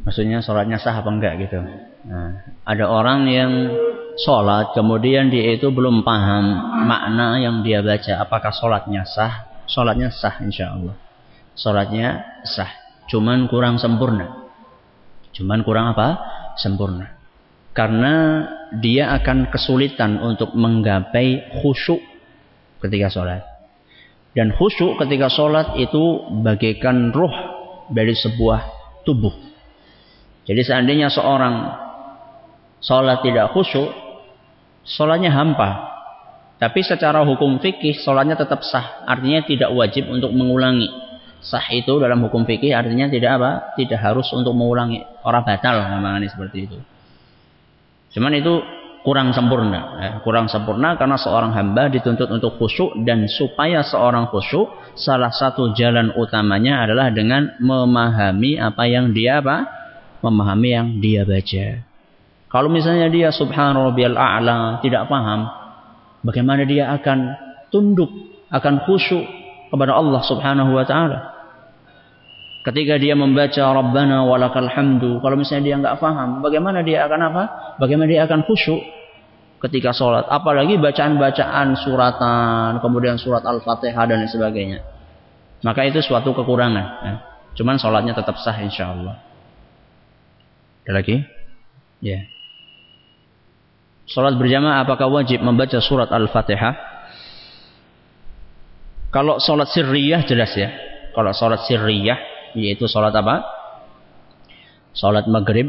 Maksudnya 0.03 0.43
sholatnya 0.43 0.81
sah 0.81 0.99
apa 0.99 1.07
enggak 1.07 1.33
gitu. 1.47 1.63
Nah, 2.09 2.43
ada 2.67 2.85
orang 2.91 3.29
yang 3.31 3.51
sholat 4.19 4.75
kemudian 4.75 5.31
dia 5.31 5.55
itu 5.55 5.71
belum 5.71 6.03
paham 6.03 6.43
makna 6.89 7.39
yang 7.39 7.63
dia 7.63 7.79
baca. 7.79 8.19
Apakah 8.19 8.51
sholatnya 8.51 9.07
sah? 9.07 9.47
Sholatnya 9.69 10.11
sah 10.11 10.43
insya 10.43 10.75
Allah. 10.75 10.95
Sholatnya 11.55 12.41
sah. 12.43 12.71
Cuman 13.07 13.47
kurang 13.47 13.79
sempurna. 13.79 14.49
Cuman 15.31 15.63
kurang 15.63 15.95
apa? 15.95 16.19
Sempurna. 16.59 17.15
Karena 17.71 18.43
dia 18.81 19.13
akan 19.13 19.53
kesulitan 19.53 20.19
untuk 20.19 20.57
menggapai 20.57 21.61
khusyuk 21.61 22.01
ketika 22.81 23.07
sholat. 23.09 23.41
Dan 24.37 24.53
khusyuk 24.53 25.01
ketika 25.01 25.33
sholat 25.33 25.73
itu 25.81 26.29
bagaikan 26.45 27.09
ruh 27.09 27.33
dari 27.89 28.13
sebuah 28.13 28.61
tubuh. 29.01 29.33
Jadi 30.45 30.61
seandainya 30.63 31.09
seorang 31.09 31.73
sholat 32.79 33.25
tidak 33.25 33.49
khusyuk, 33.51 33.89
sholatnya 34.85 35.33
hampa. 35.33 35.97
Tapi 36.57 36.81
secara 36.81 37.21
hukum 37.21 37.61
fikih, 37.61 37.97
sholatnya 38.01 38.37
tetap 38.37 38.65
sah. 38.65 39.05
Artinya 39.05 39.45
tidak 39.45 39.69
wajib 39.73 40.09
untuk 40.09 40.33
mengulangi. 40.33 40.89
Sah 41.37 41.63
itu 41.69 42.01
dalam 42.01 42.17
hukum 42.25 42.49
fikih 42.49 42.73
artinya 42.73 43.05
tidak 43.09 43.37
apa? 43.37 43.51
Tidak 43.77 43.97
harus 43.97 44.25
untuk 44.33 44.57
mengulangi. 44.57 45.05
Orang 45.21 45.45
batal 45.45 45.85
namanya 45.85 46.25
seperti 46.29 46.65
itu. 46.65 46.77
Cuman 48.17 48.33
itu 48.33 48.57
kurang 49.07 49.31
sempurna. 49.31 49.79
Ya. 50.03 50.11
Kurang 50.19 50.51
sempurna 50.51 50.99
karena 50.99 51.15
seorang 51.15 51.55
hamba 51.55 51.87
dituntut 51.87 52.27
untuk 52.27 52.59
khusyuk 52.59 52.91
dan 53.07 53.23
supaya 53.31 53.79
seorang 53.79 54.27
khusyuk 54.27 54.67
salah 54.99 55.31
satu 55.31 55.71
jalan 55.71 56.11
utamanya 56.19 56.83
adalah 56.83 57.07
dengan 57.15 57.55
memahami 57.63 58.59
apa 58.59 58.83
yang 58.83 59.15
dia 59.15 59.39
apa 59.39 59.63
memahami 60.19 60.69
yang 60.75 60.87
dia 60.99 61.23
baca. 61.23 61.87
Kalau 62.51 62.67
misalnya 62.67 63.07
dia 63.07 63.31
subhanarabbiyal 63.31 64.19
a'la 64.19 64.83
tidak 64.83 65.07
paham, 65.07 65.47
bagaimana 66.27 66.67
dia 66.67 66.91
akan 66.91 67.39
tunduk, 67.71 68.11
akan 68.51 68.83
khusyuk 68.83 69.23
kepada 69.71 69.95
Allah 69.95 70.19
Subhanahu 70.19 70.75
wa 70.75 70.83
taala. 70.83 71.36
Ketika 72.67 72.99
dia 72.99 73.15
membaca 73.15 73.63
Rabbana 73.63 74.27
walakal 74.27 74.67
hamdu, 74.67 75.23
kalau 75.23 75.39
misalnya 75.39 75.63
dia 75.71 75.75
nggak 75.79 76.03
paham, 76.03 76.43
bagaimana 76.43 76.83
dia 76.83 77.07
akan 77.07 77.21
apa? 77.31 77.43
Bagaimana 77.79 78.11
dia 78.11 78.27
akan 78.27 78.43
khusyuk 78.43 78.83
ketika 79.63 79.95
sholat? 79.95 80.27
Apalagi 80.27 80.75
bacaan-bacaan 80.75 81.79
suratan, 81.79 82.83
kemudian 82.83 83.15
surat 83.15 83.39
Al-Fatihah 83.47 84.03
dan 84.11 84.19
lain 84.19 84.27
sebagainya. 84.27 84.79
Maka 85.63 85.87
itu 85.87 86.03
suatu 86.03 86.35
kekurangan. 86.35 86.87
Ya. 87.07 87.15
Cuman 87.55 87.79
sholatnya 87.79 88.11
tetap 88.11 88.35
sah 88.35 88.59
insya 88.59 88.91
Allah. 88.91 89.15
Ada 90.83 90.91
lagi? 90.91 91.23
Ya. 92.03 92.27
Salat 94.11 94.35
berjamaah 94.35 94.83
apakah 94.83 95.07
wajib 95.07 95.39
membaca 95.39 95.79
surat 95.79 96.11
Al-Fatihah? 96.11 96.75
Kalau 99.07 99.39
salat 99.39 99.71
sirriyah 99.71 100.27
jelas 100.27 100.51
ya. 100.51 100.67
Kalau 101.15 101.31
salat 101.31 101.63
sirriyah 101.63 102.36
yaitu 102.55 102.87
salat 102.87 103.15
apa? 103.15 103.43
Salat 104.95 105.25
maghrib 105.27 105.67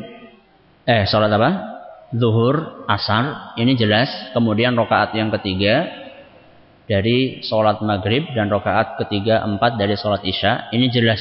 eh 0.87 1.05
salat 1.09 1.33
apa? 1.33 1.51
Zuhur, 2.15 2.87
asar, 2.89 3.53
ini 3.61 3.77
jelas. 3.77 4.09
Kemudian 4.33 4.73
rokaat 4.79 5.13
yang 5.13 5.29
ketiga 5.35 5.85
dari 6.89 7.45
salat 7.45 7.85
maghrib 7.85 8.25
dan 8.33 8.49
rokaat 8.49 8.97
ketiga 8.97 9.45
empat 9.45 9.77
dari 9.77 9.99
salat 9.99 10.25
isya, 10.25 10.73
ini 10.73 10.89
jelas. 10.89 11.21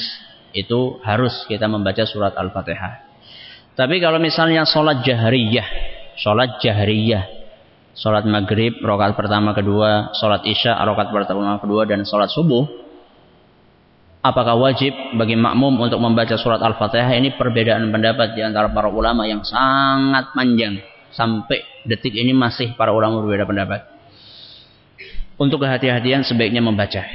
Itu 0.55 1.03
harus 1.03 1.43
kita 1.51 1.67
membaca 1.67 2.07
surat 2.07 2.33
Al-Fatihah. 2.39 3.07
Tapi 3.77 4.01
kalau 4.01 4.17
misalnya 4.17 4.65
sholat 4.65 5.05
jahriyah, 5.05 5.69
sholat 6.17 6.57
jahriyah, 6.57 7.29
sholat 7.93 8.25
maghrib, 8.25 8.81
rokat 8.81 9.13
pertama 9.13 9.53
kedua, 9.53 10.17
sholat 10.17 10.41
isya, 10.49 10.81
rokat 10.81 11.13
pertama 11.13 11.61
kedua, 11.61 11.85
dan 11.85 12.01
sholat 12.01 12.25
subuh, 12.33 12.65
apakah 14.21 14.55
wajib 14.57 14.93
bagi 15.15 15.37
makmum 15.37 15.77
untuk 15.77 15.99
membaca 16.01 16.35
surat 16.35 16.61
Al-Fatihah? 16.61 17.15
Ini 17.17 17.35
perbedaan 17.35 17.89
pendapat 17.89 18.33
di 18.37 18.41
antara 18.41 18.69
para 18.71 18.89
ulama 18.89 19.25
yang 19.27 19.43
sangat 19.45 20.33
panjang. 20.33 20.81
Sampai 21.13 21.63
detik 21.87 22.13
ini 22.13 22.35
masih 22.35 22.77
para 22.77 22.93
ulama 22.93 23.23
berbeda 23.23 23.47
pendapat. 23.47 23.81
Untuk 25.37 25.61
kehati-hatian 25.61 26.25
sebaiknya 26.25 26.61
membaca. 26.61 27.05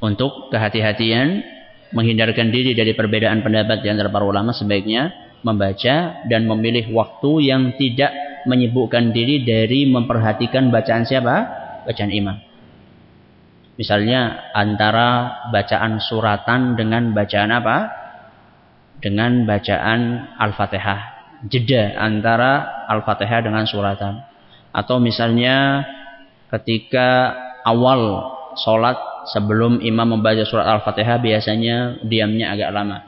Untuk 0.00 0.52
kehati-hatian 0.52 1.40
menghindarkan 1.96 2.52
diri 2.52 2.76
dari 2.76 2.92
perbedaan 2.92 3.40
pendapat 3.40 3.80
di 3.80 3.88
antara 3.88 4.12
para 4.12 4.26
ulama 4.26 4.52
sebaiknya 4.52 5.12
membaca 5.44 6.24
dan 6.24 6.48
memilih 6.48 6.88
waktu 6.92 7.52
yang 7.52 7.76
tidak 7.76 8.12
menyibukkan 8.44 9.12
diri 9.12 9.44
dari 9.44 9.88
memperhatikan 9.88 10.68
bacaan 10.68 11.04
siapa? 11.08 11.36
Bacaan 11.84 12.12
imam. 12.12 12.53
Misalnya 13.74 14.54
antara 14.54 15.42
bacaan 15.50 15.98
suratan 15.98 16.78
dengan 16.78 17.10
bacaan 17.10 17.50
apa? 17.50 17.78
Dengan 19.02 19.42
bacaan 19.44 20.30
Al-Fatihah. 20.38 21.00
Jeda 21.50 21.98
antara 21.98 22.86
Al-Fatihah 22.86 23.42
dengan 23.42 23.66
suratan. 23.66 24.22
Atau 24.70 25.02
misalnya 25.02 25.82
ketika 26.54 27.34
awal 27.66 28.30
sholat 28.54 28.94
sebelum 29.34 29.82
imam 29.82 30.18
membaca 30.18 30.46
surat 30.46 30.70
Al-Fatihah 30.70 31.18
biasanya 31.18 31.98
diamnya 32.06 32.54
agak 32.54 32.70
lama. 32.70 32.98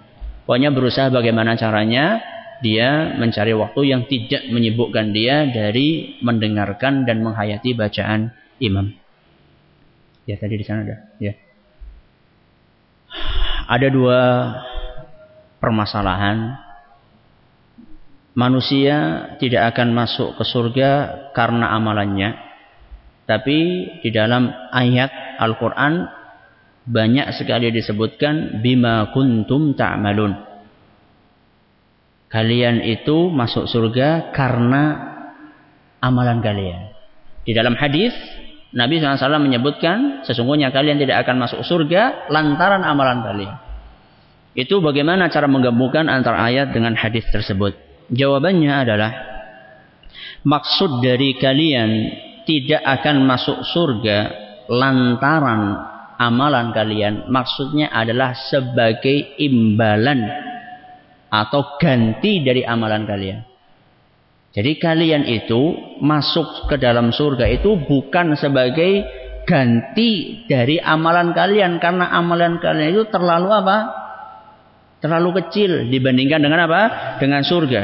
Pokoknya 0.47 0.75
berusaha 0.75 1.11
bagaimana 1.14 1.55
caranya 1.55 2.23
dia 2.62 3.14
mencari 3.14 3.53
waktu 3.55 3.81
yang 3.87 4.03
tidak 4.11 4.49
menyibukkan 4.51 5.14
dia 5.14 5.47
dari 5.47 6.19
mendengarkan 6.23 7.07
dan 7.07 7.23
menghayati 7.23 7.77
bacaan 7.77 8.35
imam. 8.59 9.06
Ya 10.27 10.35
tadi 10.37 10.59
di 10.59 10.66
sana 10.66 10.83
ada. 10.83 10.97
Ya. 11.22 11.39
Ada 13.70 13.89
dua 13.89 14.20
permasalahan. 15.62 16.59
Manusia 18.37 19.33
tidak 19.41 19.72
akan 19.72 19.97
masuk 19.97 20.37
ke 20.37 20.45
surga 20.45 20.91
karena 21.33 21.72
amalannya. 21.72 22.37
Tapi 23.24 23.59
di 24.05 24.11
dalam 24.12 24.51
ayat 24.70 25.41
Al-Quran 25.41 26.05
banyak 26.87 27.27
sekali 27.35 27.72
disebutkan 27.72 28.62
bima 28.62 29.11
kuntum 29.11 29.74
ta'malun. 29.74 30.37
Kalian 32.31 32.83
itu 32.85 33.33
masuk 33.33 33.66
surga 33.66 34.31
karena 34.31 34.83
amalan 35.99 36.39
kalian. 36.45 36.93
Di 37.43 37.57
dalam 37.57 37.74
hadis 37.79 38.12
Nabi 38.77 39.01
SAW 39.01 39.41
menyebutkan 39.41 40.20
sesungguhnya 40.29 40.68
kalian 40.68 41.01
tidak 41.01 41.24
akan 41.24 41.41
masuk 41.41 41.64
surga 41.64 42.29
lantaran 42.29 42.85
amalan 42.85 43.24
kalian. 43.24 43.57
Itu 44.53 44.85
bagaimana 44.85 45.33
cara 45.33 45.49
menggabungkan 45.49 46.12
antara 46.12 46.45
ayat 46.45 46.77
dengan 46.77 46.93
hadis 46.93 47.24
tersebut? 47.33 47.72
Jawabannya 48.12 48.72
adalah 48.72 49.12
maksud 50.45 51.01
dari 51.01 51.41
kalian 51.41 51.91
tidak 52.45 52.85
akan 52.85 53.24
masuk 53.24 53.64
surga 53.64 54.18
lantaran 54.68 55.77
amalan 56.20 56.77
kalian. 56.77 57.33
Maksudnya 57.33 57.89
adalah 57.89 58.37
sebagai 58.37 59.41
imbalan 59.41 60.20
atau 61.33 61.81
ganti 61.81 62.45
dari 62.45 62.61
amalan 62.61 63.09
kalian. 63.09 63.56
Jadi 64.57 64.81
kalian 64.81 65.29
itu 65.29 65.77
masuk 66.01 66.65
ke 66.73 66.81
dalam 66.81 67.13
surga 67.13 67.45
itu 67.53 67.77
bukan 67.77 68.33
sebagai 68.41 69.05
ganti 69.45 70.43
dari 70.49 70.81
amalan 70.81 71.37
kalian 71.37 71.77
karena 71.77 72.09
amalan 72.09 72.57
kalian 72.57 72.97
itu 72.97 73.05
terlalu 73.13 73.53
apa? 73.53 73.79
Terlalu 75.05 75.45
kecil 75.45 75.93
dibandingkan 75.93 76.41
dengan 76.41 76.65
apa? 76.65 76.81
Dengan 77.21 77.45
surga. 77.45 77.83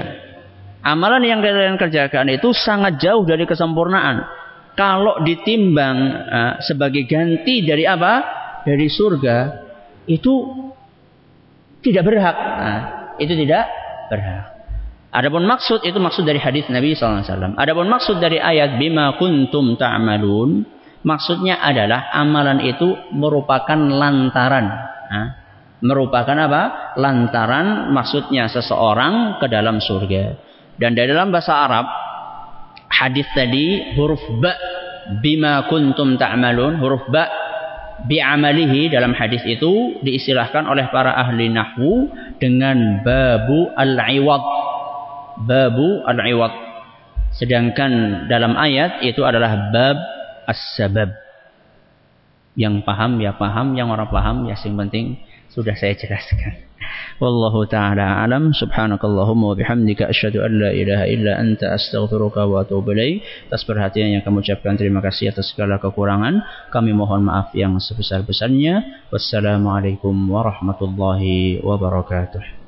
Amalan 0.81 1.23
yang 1.29 1.45
kalian 1.45 1.77
kerjakan 1.77 2.33
itu 2.33 2.57
sangat 2.57 2.97
jauh 2.97 3.29
dari 3.29 3.45
kesempurnaan. 3.45 4.25
Kalau 4.73 5.21
ditimbang 5.21 5.97
uh, 6.25 6.53
sebagai 6.65 7.05
ganti 7.05 7.69
dari 7.69 7.85
apa? 7.85 8.41
Dari 8.65 8.89
surga 8.89 9.37
itu 10.09 10.33
tidak 11.85 12.03
berhak. 12.09 12.37
Nah, 12.41 12.81
itu 13.21 13.37
tidak 13.37 13.69
berhak. 14.09 14.62
Adapun 15.13 15.45
maksud 15.45 15.85
itu 15.85 16.01
maksud 16.01 16.25
dari 16.25 16.41
hadis 16.41 16.73
Nabi 16.73 16.97
SAW. 16.97 17.53
Adapun 17.61 17.85
maksud 17.85 18.17
dari 18.17 18.41
ayat 18.41 18.81
bima 18.81 19.13
kuntum 19.21 19.77
ta'malun, 19.77 20.65
maksudnya 21.05 21.61
adalah 21.61 22.09
amalan 22.17 22.65
itu 22.65 23.13
merupakan 23.13 23.77
lantaran. 23.77 24.67
Nah, 25.13 25.29
merupakan 25.85 26.33
apa? 26.33 26.63
Lantaran 26.97 27.93
maksudnya 27.93 28.49
seseorang 28.49 29.37
ke 29.37 29.53
dalam 29.53 29.85
surga. 29.85 30.33
Dan 30.81 30.97
dari 30.97 31.13
dalam 31.13 31.29
bahasa 31.29 31.61
Arab, 31.61 31.93
hadis 32.89 33.29
tadi 33.37 33.93
huruf 33.93 34.25
ba 34.41 34.57
bima 35.21 35.69
kuntum 35.69 36.17
ta'malun, 36.17 36.81
huruf 36.81 37.05
ba 37.13 37.29
bi'amalihi 38.09 38.89
dalam 38.89 39.13
hadis 39.13 39.45
itu 39.45 40.01
diistilahkan 40.01 40.65
oleh 40.65 40.89
para 40.89 41.13
ahli 41.21 41.53
nahwu 41.53 42.09
dengan 42.41 43.05
babu 43.05 43.69
al-iwad 43.77 44.72
babu 45.41 46.05
al-iwad. 46.05 46.53
Sedangkan 47.33 48.25
dalam 48.29 48.53
ayat 48.61 49.01
itu 49.01 49.25
adalah 49.25 49.73
bab 49.73 49.97
as-sabab. 50.45 51.11
Yang 52.53 52.85
paham 52.85 53.17
ya 53.17 53.33
paham, 53.33 53.73
yang 53.73 53.89
orang 53.89 54.13
paham 54.13 54.45
ya 54.45 54.53
sing 54.53 54.77
penting 54.77 55.17
sudah 55.49 55.73
saya 55.73 55.97
jelaskan. 55.97 56.69
Wallahu 57.23 57.65
taala 57.65 58.21
alam 58.21 58.53
subhanakallahumma 58.53 59.53
wa 59.53 59.57
bihamdika 59.57 60.09
asyhadu 60.13 60.45
an 60.45 60.53
la 60.61 60.71
ilaha 60.77 61.09
illa 61.09 61.41
anta 61.41 61.73
astaghfiruka 61.73 62.45
wa 62.45 62.61
atubu 62.61 62.93
ilaik. 62.93 63.25
Atas 63.49 63.65
perhatian 63.65 64.13
yang 64.13 64.21
kamu 64.21 64.45
ucapkan 64.45 64.77
terima 64.77 65.01
kasih 65.01 65.33
atas 65.33 65.57
segala 65.57 65.81
kekurangan. 65.81 66.45
Kami 66.69 66.93
mohon 66.93 67.25
maaf 67.25 67.57
yang 67.57 67.81
sebesar-besarnya. 67.81 69.09
Wassalamualaikum 69.09 70.13
warahmatullahi 70.13 71.65
wabarakatuh. 71.65 72.61